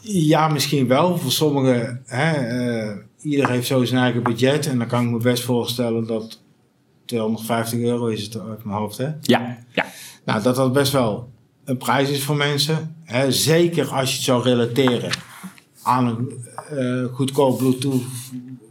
ja, 0.00 0.48
misschien 0.48 0.86
wel. 0.86 1.18
Voor 1.18 1.32
sommigen, 1.32 2.02
hè, 2.06 2.32
eh, 2.32 2.96
ieder 3.22 3.50
heeft 3.50 3.66
zo 3.66 3.84
zijn 3.84 4.02
eigen 4.02 4.22
budget. 4.22 4.66
En 4.66 4.78
dan 4.78 4.86
kan 4.86 5.04
ik 5.04 5.10
me 5.10 5.18
best 5.18 5.42
voorstellen 5.42 6.06
dat 6.06 6.40
250 7.04 7.78
euro 7.78 8.06
is 8.06 8.22
het 8.22 8.40
uit 8.40 8.64
mijn 8.64 8.78
hoofd, 8.78 8.98
hè? 8.98 9.08
Ja, 9.20 9.58
ja. 9.72 9.86
Nou, 10.24 10.42
dat 10.42 10.56
dat 10.56 10.72
best 10.72 10.92
wel 10.92 11.28
een 11.64 11.76
prijs 11.76 12.10
is 12.10 12.22
voor 12.22 12.36
mensen. 12.36 12.96
Hè? 13.04 13.32
Zeker 13.32 13.86
als 13.86 14.08
je 14.10 14.14
het 14.16 14.24
zou 14.24 14.42
relateren 14.42 15.10
aan 15.82 16.06
een 16.06 16.44
eh, 16.78 17.14
goedkoop 17.14 17.58
Bluetooth 17.58 18.02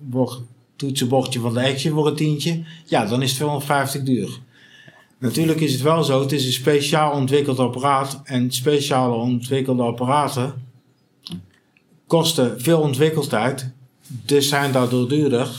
bord- 0.01 0.41
toetsenbordje 0.75 1.39
van 1.39 1.53
de 1.53 1.67
Action 1.67 1.93
voor 1.93 2.07
een 2.07 2.15
tientje. 2.15 2.63
Ja, 2.85 3.05
dan 3.05 3.21
is 3.21 3.33
250 3.33 4.03
duur. 4.03 4.39
Natuurlijk 5.19 5.59
is 5.59 5.73
het 5.73 5.81
wel 5.81 6.03
zo, 6.03 6.21
het 6.21 6.31
is 6.31 6.45
een 6.45 6.51
speciaal 6.51 7.11
ontwikkeld 7.11 7.59
apparaat. 7.59 8.21
En 8.23 8.51
speciale 8.51 9.15
ontwikkelde 9.15 9.83
apparaten 9.83 10.53
kosten 12.07 12.61
veel 12.61 12.79
ontwikkeltijd. 12.81 13.71
Dus 14.07 14.47
zijn 14.49 14.71
daardoor 14.71 15.09
duurder. 15.09 15.49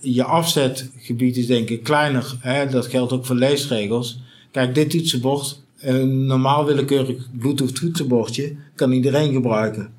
Je 0.00 0.24
afzetgebied 0.24 1.36
is 1.36 1.46
denk 1.46 1.68
ik 1.68 1.82
kleiner. 1.82 2.36
Hè? 2.38 2.68
Dat 2.68 2.86
geldt 2.86 3.12
ook 3.12 3.26
voor 3.26 3.36
leesregels. 3.36 4.18
Kijk, 4.50 4.74
dit 4.74 4.90
toetsenbord, 4.90 5.60
een 5.78 6.26
normaal 6.26 6.64
willekeurig 6.64 7.28
Bluetooth 7.38 7.74
toetsenbordje, 7.74 8.54
kan 8.74 8.92
iedereen 8.92 9.32
gebruiken. 9.32 9.92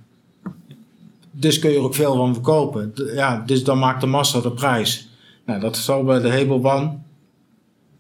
Dus 1.32 1.60
kun 1.60 1.69
je 1.69 1.78
er 1.78 1.84
ook 1.84 1.96
veel 1.96 2.15
van 2.15 2.34
verkopen. 2.34 2.93
Ja, 3.13 3.43
dus 3.46 3.63
dan 3.63 3.80
maakt 3.80 4.02
de 4.02 4.08
massa 4.08 4.39
de 4.41 4.52
prijs. 4.52 5.08
Nou, 5.46 5.60
dat 5.60 5.78
zal 5.78 6.04
bij 6.04 6.19
de 6.19 6.50
One 6.50 6.98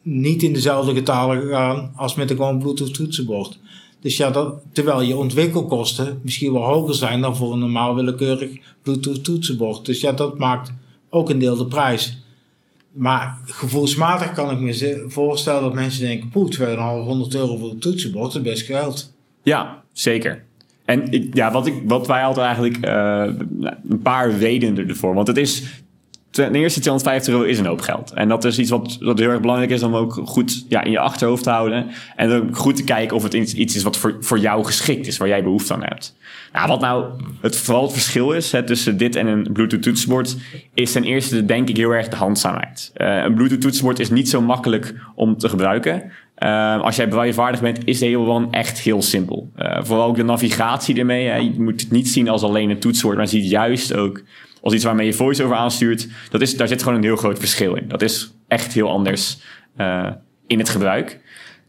niet 0.01 0.43
in 0.43 0.53
dezelfde 0.53 0.93
getalen 0.93 1.47
gaan 1.47 1.91
als 1.95 2.15
met 2.15 2.29
een 2.29 2.35
gewoon 2.35 2.59
Bluetooth 2.59 2.93
toetsenbord. 2.93 3.59
Dus 4.03 4.17
ja, 4.17 4.29
dat, 4.29 4.55
terwijl 4.71 5.01
je 5.01 5.15
ontwikkelkosten 5.15 6.19
misschien 6.23 6.53
wel 6.53 6.63
hoger 6.63 6.95
zijn 6.95 7.21
dan 7.21 7.35
voor 7.35 7.53
een 7.53 7.59
normaal 7.59 7.95
willekeurig 7.95 8.49
Bluetooth 8.81 9.23
toetsenbord. 9.23 9.85
Dus 9.85 10.01
ja, 10.01 10.11
dat 10.11 10.37
maakt 10.37 10.73
ook 11.09 11.29
een 11.29 11.39
deel 11.39 11.55
de 11.55 11.65
prijs. 11.65 12.17
Maar 12.91 13.37
gevoelsmatig 13.45 14.33
kan 14.33 14.51
ik 14.51 14.59
me 14.59 15.05
voorstellen 15.07 15.61
dat 15.61 15.73
mensen 15.73 16.01
denken: 16.01 16.29
poeh, 16.29 16.49
2,500 16.49 17.35
euro 17.35 17.57
voor 17.57 17.69
een 17.69 17.79
toetsenbord, 17.79 18.33
dat 18.33 18.45
is 18.45 18.51
best 18.51 18.65
geld. 18.65 19.13
Ja, 19.43 19.83
zeker. 19.91 20.43
En 20.85 21.11
ik, 21.11 21.35
ja, 21.35 21.51
wat, 21.51 21.67
ik, 21.67 21.81
wat 21.85 22.07
wij 22.07 22.23
altijd 22.23 22.45
eigenlijk... 22.45 22.77
eh, 22.77 23.25
een 23.89 24.01
paar 24.01 24.31
redenen 24.31 24.89
ervoor. 24.89 25.13
Want 25.13 25.27
het 25.27 25.37
is... 25.37 25.82
Ten 26.33 26.55
eerste, 26.55 26.79
250 26.79 27.33
euro 27.33 27.45
is 27.45 27.59
een 27.59 27.65
hoop 27.65 27.81
geld. 27.81 28.13
En 28.13 28.27
dat 28.27 28.43
is 28.43 28.59
iets 28.59 28.69
wat, 28.69 28.97
wat 28.99 29.19
heel 29.19 29.29
erg 29.29 29.41
belangrijk 29.41 29.71
is 29.71 29.83
om 29.83 29.95
ook 29.95 30.21
goed 30.25 30.65
ja, 30.69 30.83
in 30.83 30.91
je 30.91 30.99
achterhoofd 30.99 31.43
te 31.43 31.49
houden. 31.49 31.87
En 32.15 32.31
ook 32.31 32.57
goed 32.57 32.75
te 32.75 32.83
kijken 32.83 33.15
of 33.15 33.23
het 33.23 33.33
iets, 33.33 33.75
is 33.75 33.83
wat 33.83 33.97
voor, 33.97 34.17
voor 34.19 34.39
jou 34.39 34.65
geschikt 34.65 35.07
is, 35.07 35.17
waar 35.17 35.27
jij 35.27 35.43
behoefte 35.43 35.73
aan 35.73 35.83
hebt. 35.83 36.15
Nou, 36.53 36.67
wat 36.67 36.81
nou 36.81 37.05
het, 37.41 37.57
vooral 37.57 37.83
het 37.83 37.91
verschil 37.91 38.31
is 38.31 38.53
tussen 38.65 38.97
dit 38.97 39.15
en 39.15 39.27
een 39.27 39.49
Bluetooth 39.53 39.81
toetsenbord, 39.81 40.37
is 40.73 40.91
ten 40.91 41.03
eerste 41.03 41.45
denk 41.45 41.69
ik 41.69 41.77
heel 41.77 41.91
erg 41.91 42.07
de 42.07 42.15
handzaamheid. 42.15 42.91
Eh, 42.93 43.23
een 43.23 43.33
Bluetooth 43.33 43.61
toetsenbord 43.61 43.99
is 43.99 44.09
niet 44.09 44.29
zo 44.29 44.41
makkelijk 44.41 44.93
om 45.15 45.37
te 45.37 45.49
gebruiken. 45.49 46.11
Eh, 46.35 46.81
als 46.81 46.95
jij 46.95 47.07
braillevaardig 47.07 47.61
bent, 47.61 47.79
is 47.85 47.99
de 47.99 48.05
Halo 48.11 48.27
One 48.27 48.47
echt 48.51 48.79
heel 48.79 49.01
simpel. 49.01 49.51
Eh, 49.55 49.83
vooral 49.83 50.07
ook 50.07 50.15
de 50.15 50.23
navigatie 50.23 50.99
ermee. 50.99 51.43
Je 51.43 51.61
moet 51.61 51.81
het 51.81 51.91
niet 51.91 52.07
zien 52.07 52.29
als 52.29 52.43
alleen 52.43 52.69
een 52.69 52.79
toetsenbord, 52.79 53.17
maar 53.17 53.25
je 53.25 53.41
ziet 53.41 53.49
juist 53.49 53.93
ook 53.93 54.23
als 54.63 54.73
iets 54.73 54.83
waarmee 54.83 55.05
je 55.05 55.13
voice-over 55.13 55.55
aanstuurt. 55.55 56.07
Dat 56.29 56.41
is, 56.41 56.57
daar 56.57 56.67
zit 56.67 56.83
gewoon 56.83 56.97
een 56.97 57.03
heel 57.03 57.15
groot 57.15 57.39
verschil 57.39 57.75
in. 57.75 57.87
Dat 57.87 58.01
is 58.01 58.33
echt 58.47 58.73
heel 58.73 58.89
anders 58.89 59.37
eh, 59.75 60.09
in 60.47 60.59
het 60.59 60.69
gebruik. 60.69 61.19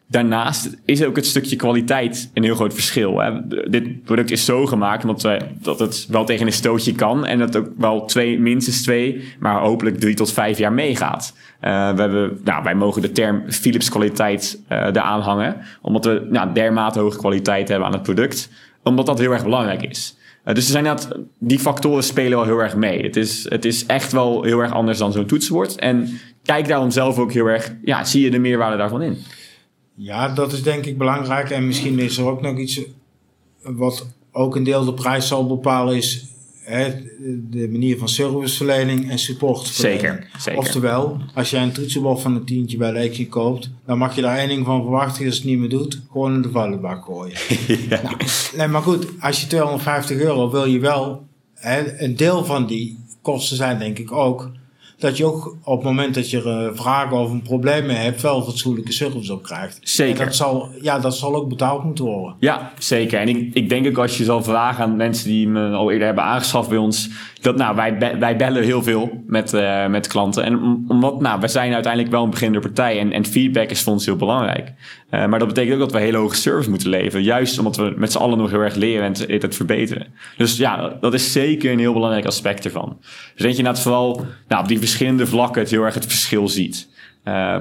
Daarnaast 0.07 0.77
is 0.85 1.05
ook 1.05 1.17
het 1.17 1.27
stukje 1.27 1.57
kwaliteit 1.57 2.31
een 2.35 2.43
heel 2.43 2.55
groot 2.55 2.75
verschil. 2.75 3.23
Dit 3.69 4.03
product 4.03 4.31
is 4.31 4.45
zo 4.45 4.67
gemaakt 4.67 5.03
omdat 5.03 5.23
wij, 5.23 5.57
dat 5.63 5.79
het 5.79 6.07
wel 6.11 6.25
tegen 6.25 6.47
een 6.47 6.53
stootje 6.53 6.93
kan. 6.93 7.27
En 7.27 7.39
dat 7.39 7.57
ook 7.57 7.71
wel 7.77 8.05
twee, 8.05 8.41
minstens 8.41 8.83
twee, 8.83 9.35
maar 9.39 9.61
hopelijk 9.61 10.01
drie 10.01 10.15
tot 10.15 10.33
vijf 10.33 10.59
jaar 10.59 10.73
meegaat. 10.73 11.37
Eh, 11.61 11.71
we 11.95 12.01
hebben, 12.01 12.41
nou, 12.45 12.63
wij 12.63 12.75
mogen 12.75 13.03
de 13.03 13.13
term 13.13 13.51
Philips 13.53 13.89
kwaliteit 13.89 14.63
eh 14.69 14.79
eraan 14.79 15.21
hangen. 15.21 15.57
Omdat 15.83 16.05
we 16.05 16.27
nou, 16.31 16.53
dermate 16.53 16.99
hoge 16.99 17.19
kwaliteit 17.19 17.69
hebben 17.69 17.87
aan 17.87 17.93
het 17.95 18.03
product. 18.03 18.51
Omdat 18.83 19.07
dat 19.07 19.19
heel 19.19 19.33
erg 19.33 19.45
belangrijk 19.45 19.83
is. 19.83 20.17
Eh, 20.45 20.55
dus 20.55 20.65
er 20.65 20.71
zijn 20.71 20.85
dat, 20.85 21.09
die 21.39 21.59
factoren 21.59 22.05
spelen 22.05 22.39
wel 22.39 22.47
heel 22.47 22.59
erg 22.59 22.77
mee. 22.77 23.03
Het 23.03 23.17
is, 23.17 23.47
het 23.49 23.65
is 23.65 23.87
echt 23.87 24.13
wel 24.13 24.43
heel 24.43 24.59
erg 24.59 24.73
anders 24.73 24.99
dan 24.99 25.13
zo'n 25.13 25.27
toetsenbord. 25.27 25.77
En 25.77 26.21
kijk 26.43 26.69
daarom 26.69 26.91
zelf 26.91 27.19
ook 27.19 27.33
heel 27.33 27.47
erg, 27.47 27.75
ja, 27.83 28.05
zie 28.05 28.23
je 28.23 28.31
de 28.31 28.39
meerwaarde 28.39 28.77
daarvan 28.77 29.03
in? 29.03 29.19
Ja, 29.95 30.29
dat 30.29 30.53
is 30.53 30.63
denk 30.63 30.85
ik 30.85 30.99
belangrijk. 30.99 31.51
En 31.51 31.67
misschien 31.67 31.99
is 31.99 32.19
er 32.19 32.27
ook 32.27 32.41
nog 32.41 32.59
iets 32.59 32.81
wat 33.63 34.07
ook 34.33 34.57
een 34.57 34.65
deel 34.65 34.85
de 34.85 34.95
prijs 34.95 35.29
zal 35.29 35.47
bepalen, 35.47 35.97
is 35.97 36.27
de 37.51 37.69
manier 37.71 37.99
van 37.99 38.09
serviceverlening 38.09 39.11
en 39.11 39.19
supportverlening. 39.19 40.01
Zeker, 40.01 40.29
zeker. 40.39 40.61
Oftewel, 40.61 41.21
als 41.35 41.51
jij 41.51 41.63
een 41.63 41.73
toetsenbord 41.73 42.21
van 42.21 42.35
een 42.35 42.45
tientje 42.45 42.77
bij 42.77 42.93
Leekje 42.93 43.29
koopt, 43.29 43.71
dan 43.87 43.99
mag 43.99 44.15
je 44.15 44.23
daar 44.23 44.39
één 44.39 44.49
ding 44.49 44.67
van 44.67 44.83
verwachten, 44.83 45.27
als 45.27 45.37
het 45.37 45.45
niet 45.45 45.59
meer 45.59 45.69
doet, 45.69 46.01
gewoon 46.11 46.35
in 46.35 46.43
de 46.43 46.51
vuilbak 46.51 47.05
gooien. 47.05 47.37
nou, 47.91 48.17
nee, 48.57 48.69
maar 48.69 48.83
goed, 48.83 49.07
als 49.21 49.41
je 49.41 49.47
250 49.47 50.19
euro 50.19 50.51
wil 50.51 50.65
je 50.65 50.79
wel, 50.79 51.27
hè, 51.55 52.03
een 52.03 52.17
deel 52.17 52.45
van 52.45 52.67
die 52.67 52.99
kosten 53.23 53.57
zijn 53.57 53.79
denk 53.79 53.99
ik 53.99 54.13
ook 54.13 54.51
dat 55.05 55.17
je 55.17 55.25
ook 55.25 55.57
op 55.65 55.77
het 55.77 55.85
moment 55.85 56.15
dat 56.15 56.31
je 56.31 56.43
uh, 56.43 56.79
vragen 56.79 57.17
of 57.17 57.31
een 57.31 57.43
probleem 57.43 57.89
hebt, 57.89 58.23
wel 58.23 58.43
fatsoenlijke 58.43 58.93
service 58.93 59.33
op 59.33 59.43
krijgt. 59.43 59.79
Zeker. 59.83 60.21
En 60.21 60.27
dat 60.27 60.35
zal, 60.35 60.69
ja, 60.81 60.99
dat 60.99 61.17
zal 61.17 61.35
ook 61.35 61.49
betaald 61.49 61.85
moeten 61.85 62.05
worden. 62.05 62.37
Ja, 62.39 62.73
zeker. 62.79 63.21
En 63.21 63.29
ik, 63.29 63.55
ik 63.55 63.69
denk 63.69 63.87
ook 63.87 63.99
als 63.99 64.19
je 64.19 64.25
zal 64.25 64.43
vragen 64.43 64.85
aan 64.85 64.97
mensen 64.97 65.29
die 65.29 65.49
me 65.49 65.71
al 65.71 65.91
eerder 65.91 66.07
hebben 66.07 66.25
aangeschaft 66.25 66.69
bij 66.69 66.79
ons, 66.79 67.11
dat 67.45 67.57
nou, 67.57 67.77
wij, 67.77 68.19
wij 68.19 68.37
bellen 68.37 68.63
heel 68.63 68.83
veel 68.83 69.23
met, 69.27 69.53
uh, 69.53 69.87
met 69.87 70.07
klanten. 70.07 70.45
En 70.45 70.85
omdat, 70.89 71.21
nou, 71.21 71.41
we 71.41 71.49
zijn 71.49 71.73
uiteindelijk 71.73 72.13
wel 72.13 72.25
een 72.25 72.31
beginnende 72.31 72.67
partij 72.67 72.99
en, 72.99 73.13
en 73.13 73.25
feedback 73.25 73.71
is 73.71 73.83
voor 73.83 73.93
ons 73.93 74.07
heel 74.07 74.17
belangrijk. 74.17 74.73
Uh, 75.11 75.27
maar 75.27 75.39
dat 75.39 75.49
betekent 75.49 75.75
ook 75.75 75.81
dat 75.81 75.93
we 75.93 75.99
hele 75.99 76.17
hoge 76.17 76.37
service 76.37 76.71
moeten 76.71 76.89
leveren. 76.89 77.23
Juist 77.23 77.59
omdat 77.59 77.77
we 77.77 77.95
met 77.97 78.13
z'n 78.13 78.19
allen 78.19 78.39
nog 78.39 78.51
heel 78.51 78.61
erg 78.61 78.75
leren 78.75 79.05
en 79.05 79.41
het, 79.41 79.55
verbeteren. 79.55 80.07
Dus 80.37 80.57
ja, 80.57 80.97
dat 81.01 81.15
is 81.15 81.33
zeker 81.33 81.73
een 81.73 81.79
heel 81.79 81.93
belangrijk 81.93 82.27
aspect 82.27 82.65
ervan. 82.65 82.97
Dus 83.01 83.11
denk 83.37 83.53
je 83.53 83.59
inderdaad 83.59 83.83
vooral 83.83 84.27
nou, 84.49 84.63
op 84.63 84.69
die 84.69 84.79
verschillende 84.79 85.27
vlakken 85.27 85.63
het 85.63 85.71
heel 85.71 85.85
erg 85.85 85.95
het 85.95 86.07
verschil 86.07 86.49
ziet. 86.49 86.89
Uh, 87.25 87.57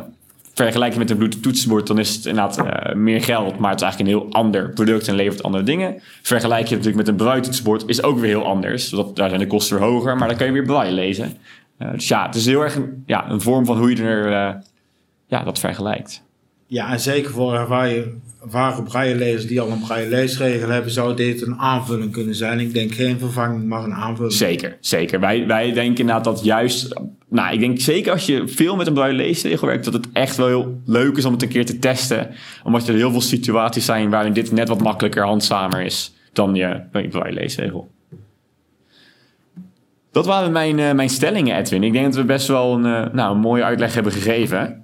vergelijk 0.53 0.93
je 0.93 0.99
met 0.99 1.09
een 1.09 1.17
Bluetooth 1.17 1.43
toetsenbord, 1.43 1.87
dan 1.87 1.99
is 1.99 2.15
het 2.15 2.25
inderdaad 2.25 2.57
uh, 2.57 2.95
meer 2.95 3.23
geld, 3.23 3.59
maar 3.59 3.71
het 3.71 3.81
is 3.81 3.85
eigenlijk 3.85 3.99
een 3.99 4.19
heel 4.19 4.33
ander 4.33 4.69
product 4.69 5.07
en 5.07 5.15
levert 5.15 5.43
andere 5.43 5.63
dingen. 5.63 6.01
Vergelijk 6.21 6.67
je 6.67 6.75
natuurlijk 6.75 7.05
met 7.05 7.07
een 7.07 7.15
braille 7.15 7.41
toetsenbord, 7.41 7.83
is 7.87 8.03
ook 8.03 8.19
weer 8.19 8.29
heel 8.29 8.45
anders. 8.45 8.89
Dat, 8.89 9.15
daar 9.15 9.29
zijn 9.29 9.41
de 9.41 9.47
kosten 9.47 9.79
weer 9.79 9.87
hoger, 9.87 10.17
maar 10.17 10.27
dan 10.27 10.37
kan 10.37 10.47
je 10.47 10.53
weer 10.53 10.65
braille 10.65 10.93
lezen. 10.93 11.37
Uh, 11.79 11.91
dus 11.91 12.07
ja, 12.07 12.25
het 12.25 12.35
is 12.35 12.45
heel 12.45 12.61
erg 12.61 12.75
een, 12.75 13.03
ja, 13.05 13.29
een 13.29 13.41
vorm 13.41 13.65
van 13.65 13.77
hoe 13.77 13.95
je 13.95 14.03
er 14.03 14.27
uh, 14.27 14.61
ja, 15.27 15.43
dat 15.43 15.59
vergelijkt. 15.59 16.23
Ja, 16.73 16.91
en 16.91 16.99
zeker 16.99 17.31
voor 17.31 17.53
ervaren, 17.53 18.21
braillelezers 18.83 19.47
die 19.47 19.62
al 19.62 19.69
een 19.69 19.79
braille 19.79 20.09
leesregel 20.09 20.69
hebben, 20.69 20.91
zou 20.91 21.15
dit 21.15 21.41
een 21.41 21.55
aanvulling 21.55 22.12
kunnen 22.12 22.36
zijn. 22.36 22.59
Ik 22.59 22.73
denk 22.73 22.93
geen 22.93 23.19
vervanging, 23.19 23.65
maar 23.65 23.83
een 23.83 23.93
aanvulling. 23.93 24.33
Zeker, 24.33 24.77
zeker. 24.79 25.19
Wij, 25.19 25.47
wij 25.47 25.71
denken 25.71 25.99
inderdaad 25.99 26.23
dat 26.23 26.43
juist... 26.43 27.01
Nou, 27.29 27.53
ik 27.53 27.59
denk 27.59 27.79
zeker 27.79 28.12
als 28.12 28.25
je 28.25 28.47
veel 28.47 28.75
met 28.75 28.88
een 28.88 28.93
braille 28.93 29.15
leesregel 29.15 29.67
werkt, 29.67 29.86
dat 29.86 29.93
het 29.93 30.07
echt 30.13 30.38
wel 30.38 30.47
heel 30.47 30.81
leuk 30.86 31.17
is 31.17 31.25
om 31.25 31.31
het 31.33 31.41
een 31.41 31.47
keer 31.47 31.65
te 31.65 31.79
testen. 31.79 32.29
Omdat 32.63 32.88
er 32.88 32.95
heel 32.95 33.12
veel 33.12 33.21
situaties 33.21 33.86
zijn 33.86 34.09
waarin 34.09 34.33
dit 34.33 34.51
net 34.51 34.67
wat 34.67 34.81
makkelijker, 34.81 35.23
handzamer 35.23 35.81
is 35.81 36.13
dan 36.31 36.55
je, 36.55 36.81
braille 36.91 37.33
leesregel. 37.33 37.91
Dat 40.12 40.25
waren 40.25 40.51
mijn, 40.51 40.77
uh, 40.77 40.91
mijn 40.91 41.09
stellingen, 41.09 41.57
Edwin. 41.57 41.83
Ik 41.83 41.93
denk 41.93 42.05
dat 42.05 42.15
we 42.15 42.23
best 42.23 42.47
wel 42.47 42.73
een, 42.73 42.86
uh, 42.86 43.13
nou, 43.13 43.36
een 43.36 43.41
mooie 43.41 43.63
uitleg 43.63 43.93
hebben 43.93 44.12
gegeven. 44.12 44.83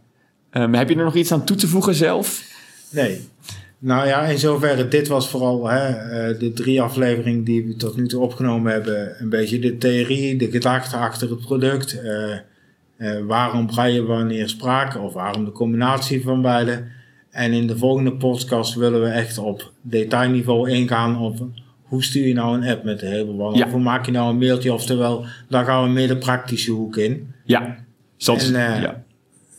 Um, 0.54 0.74
heb 0.74 0.90
je 0.90 0.96
er 0.96 1.04
nog 1.04 1.16
iets 1.16 1.32
aan 1.32 1.46
toe 1.46 1.58
te 1.58 1.68
voegen 1.68 1.96
zelf? 1.96 2.44
Nee. 2.92 3.28
Nou 3.80 4.08
ja, 4.08 4.22
in 4.22 4.38
zoverre, 4.38 4.88
dit 4.88 5.08
was 5.08 5.30
vooral 5.30 5.70
hè, 5.70 5.90
uh, 5.90 6.40
de 6.40 6.54
drie 6.54 6.82
afleveringen 6.82 7.44
die 7.44 7.66
we 7.66 7.76
tot 7.76 7.98
nu 7.98 8.08
toe 8.08 8.22
opgenomen 8.22 8.72
hebben. 8.72 9.22
Een 9.22 9.30
beetje 9.30 9.60
de 9.60 9.78
theorie, 9.78 10.38
de 10.38 10.52
gedachte 10.52 10.96
achter 10.96 11.30
het 11.30 11.42
product. 11.42 12.02
Uh, 12.04 12.36
uh, 12.98 13.26
waarom 13.26 13.66
braille 13.66 14.04
wanneer 14.04 14.50
sprake 14.50 15.00
of 15.00 15.14
waarom 15.14 15.46
de 15.46 15.52
combinatie 15.52 16.24
van 16.24 16.42
beide. 16.42 16.84
En 17.30 17.54
in 17.54 17.68
de 17.68 17.78
volgende 17.78 18.14
podcast 18.14 18.74
willen 18.74 19.02
we 19.02 19.08
echt 19.08 19.38
op 19.38 19.72
detailniveau 19.82 20.70
ingaan 20.70 21.20
op 21.20 21.48
hoe 21.82 22.04
stuur 22.04 22.28
je 22.28 22.34
nou 22.34 22.58
een 22.58 22.70
app 22.70 22.84
met 22.84 23.00
de 23.00 23.06
hele 23.06 23.34
ja. 23.54 23.66
Of 23.66 23.72
hoe 23.72 23.82
maak 23.82 24.06
je 24.06 24.12
nou 24.12 24.30
een 24.30 24.38
mailtje, 24.38 24.74
oftewel, 24.74 25.26
daar 25.50 25.66
gaan 25.66 25.84
we 25.84 25.90
meer 25.90 26.08
de 26.08 26.18
praktische 26.18 26.72
hoek 26.72 26.98
in. 26.98 27.34
Ja, 27.44 27.78
Soms, 28.18 28.52
en, 28.52 28.82
ja. 28.82 29.04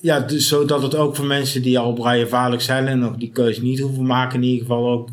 Ja, 0.01 0.21
dus 0.21 0.49
zodat 0.49 0.83
het 0.83 0.95
ook 0.95 1.17
voor 1.17 1.27
mensen 1.27 1.63
die 1.63 1.79
al 1.79 1.93
braillevaarlijk 1.93 2.63
zijn 2.63 2.87
en 2.87 2.99
nog 2.99 3.17
die 3.17 3.31
keuze 3.31 3.63
niet 3.63 3.81
hoeven 3.81 4.07
maken, 4.07 4.43
in 4.43 4.49
ieder 4.49 4.61
geval 4.61 4.91
ook 4.91 5.09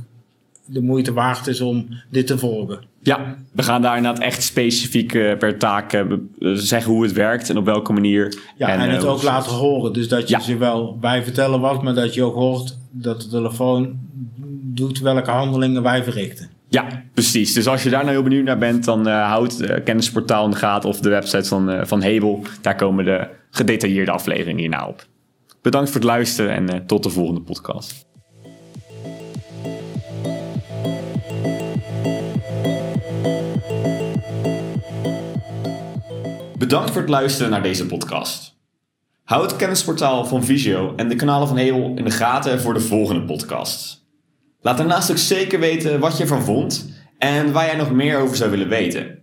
de 0.65 0.82
moeite 0.82 1.13
waard 1.13 1.47
is 1.47 1.62
om 1.62 1.88
dit 2.10 2.28
te 2.28 2.38
volgen. 2.38 2.80
Ja, 3.02 3.38
we 3.52 3.63
gaan 3.63 3.82
daar 3.82 3.97
inderdaad 3.97 4.23
echt 4.23 4.43
specifiek 4.43 5.13
uh, 5.13 5.38
per 5.38 5.58
taak 5.58 5.93
uh, 5.93 6.04
zeggen 6.54 6.91
hoe 6.91 7.04
het 7.04 7.12
werkt 7.13 7.50
en 7.50 7.58
op 7.58 7.65
welke 7.65 7.93
manier. 7.93 8.38
Ja, 8.58 8.67
en, 8.67 8.80
en 8.80 8.89
het 8.89 9.04
uh, 9.04 9.10
ook 9.10 9.23
laten 9.23 9.52
horen. 9.52 9.93
Dus 9.93 10.08
dat 10.08 10.30
je 10.30 10.36
ja. 10.36 10.41
ze 10.41 10.58
wel 10.58 10.97
bij 10.97 11.23
vertellen 11.23 11.60
wat, 11.60 11.84
maar 11.84 11.93
dat 11.93 12.13
je 12.13 12.23
ook 12.23 12.36
hoort 12.36 12.78
dat 12.91 13.21
de 13.21 13.28
telefoon 13.28 14.00
doet 14.62 15.00
welke 15.00 15.32
handelingen 15.32 15.84
wij 15.84 16.04
verrichten. 16.04 16.50
Ja, 16.69 17.03
precies. 17.13 17.53
Dus 17.53 17.67
als 17.67 17.84
je 17.84 17.89
daar 17.89 18.03
nou 18.03 18.12
heel 18.12 18.23
benieuwd 18.23 18.45
naar 18.45 18.58
bent, 18.58 18.86
dan 18.86 19.08
uh, 19.08 19.27
houd 19.27 19.58
het 19.58 19.84
kennisportaal 19.84 20.45
in 20.45 20.51
de 20.51 20.58
gaten 20.58 20.89
of 20.89 20.99
de 20.99 21.10
website 21.10 21.47
van, 21.47 21.71
uh, 21.71 21.82
van 21.84 22.01
Hebel. 22.01 22.43
Daar 22.62 22.75
komen 22.75 23.06
de 23.06 23.27
gedetailleerde 23.51 24.12
afleveringen 24.12 24.60
hierna 24.60 24.88
op. 24.88 25.06
Bedankt 25.62 25.89
voor 25.89 25.99
het 25.99 26.10
luisteren 26.10 26.69
en 26.69 26.86
tot 26.86 27.03
de 27.03 27.10
volgende 27.10 27.41
podcast. 27.41 28.06
Bedankt 36.58 36.91
voor 36.91 37.01
het 37.01 37.10
luisteren 37.10 37.51
naar 37.51 37.63
deze 37.63 37.86
podcast. 37.86 38.56
Houd 39.23 39.51
het 39.51 39.56
kennisportaal 39.56 40.25
van 40.25 40.43
Visio 40.43 40.93
en 40.95 41.10
de 41.10 41.15
kanalen 41.15 41.47
van 41.47 41.58
Hebel 41.58 41.93
in 41.95 42.03
de 42.03 42.12
gaten 42.12 42.62
voor 42.62 42.73
de 42.73 42.80
volgende 42.80 43.25
podcasts. 43.25 44.07
Laat 44.67 44.77
daarnaast 44.77 45.12
ook 45.12 45.17
zeker 45.17 45.60
weten 45.60 45.99
wat 45.99 46.17
je 46.17 46.23
ervan 46.23 46.43
vond 46.43 46.89
en 47.17 47.51
waar 47.51 47.65
jij 47.65 47.75
nog 47.75 47.91
meer 47.91 48.19
over 48.19 48.36
zou 48.36 48.49
willen 48.49 48.69
weten. 48.69 49.19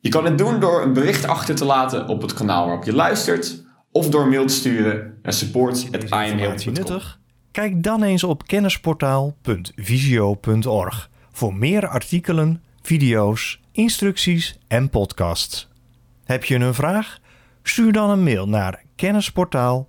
Je 0.00 0.08
kan 0.08 0.24
het 0.24 0.38
doen 0.38 0.60
door 0.60 0.82
een 0.82 0.92
bericht 0.92 1.26
achter 1.26 1.54
te 1.54 1.64
laten 1.64 2.08
op 2.08 2.22
het 2.22 2.34
kanaal 2.34 2.66
waarop 2.66 2.84
je 2.84 2.94
luistert 2.94 3.64
of 3.92 4.08
door 4.08 4.28
mail 4.28 4.46
te 4.46 4.54
sturen 4.54 5.18
naar 5.22 5.32
support.immail.com. 5.32 6.72
nuttig? 6.72 7.20
Kijk 7.50 7.82
dan 7.82 8.02
eens 8.02 8.24
op 8.24 8.46
kennisportaal.visio.org 8.46 11.10
voor 11.32 11.54
meer 11.54 11.88
artikelen, 11.88 12.62
video's, 12.82 13.60
instructies 13.72 14.58
en 14.68 14.90
podcasts. 14.90 15.68
Heb 16.24 16.44
je 16.44 16.54
een 16.54 16.74
vraag? 16.74 17.18
Stuur 17.62 17.92
dan 17.92 18.10
een 18.10 18.22
mail 18.22 18.48
naar 18.48 18.82
kennisportaal 18.96 19.88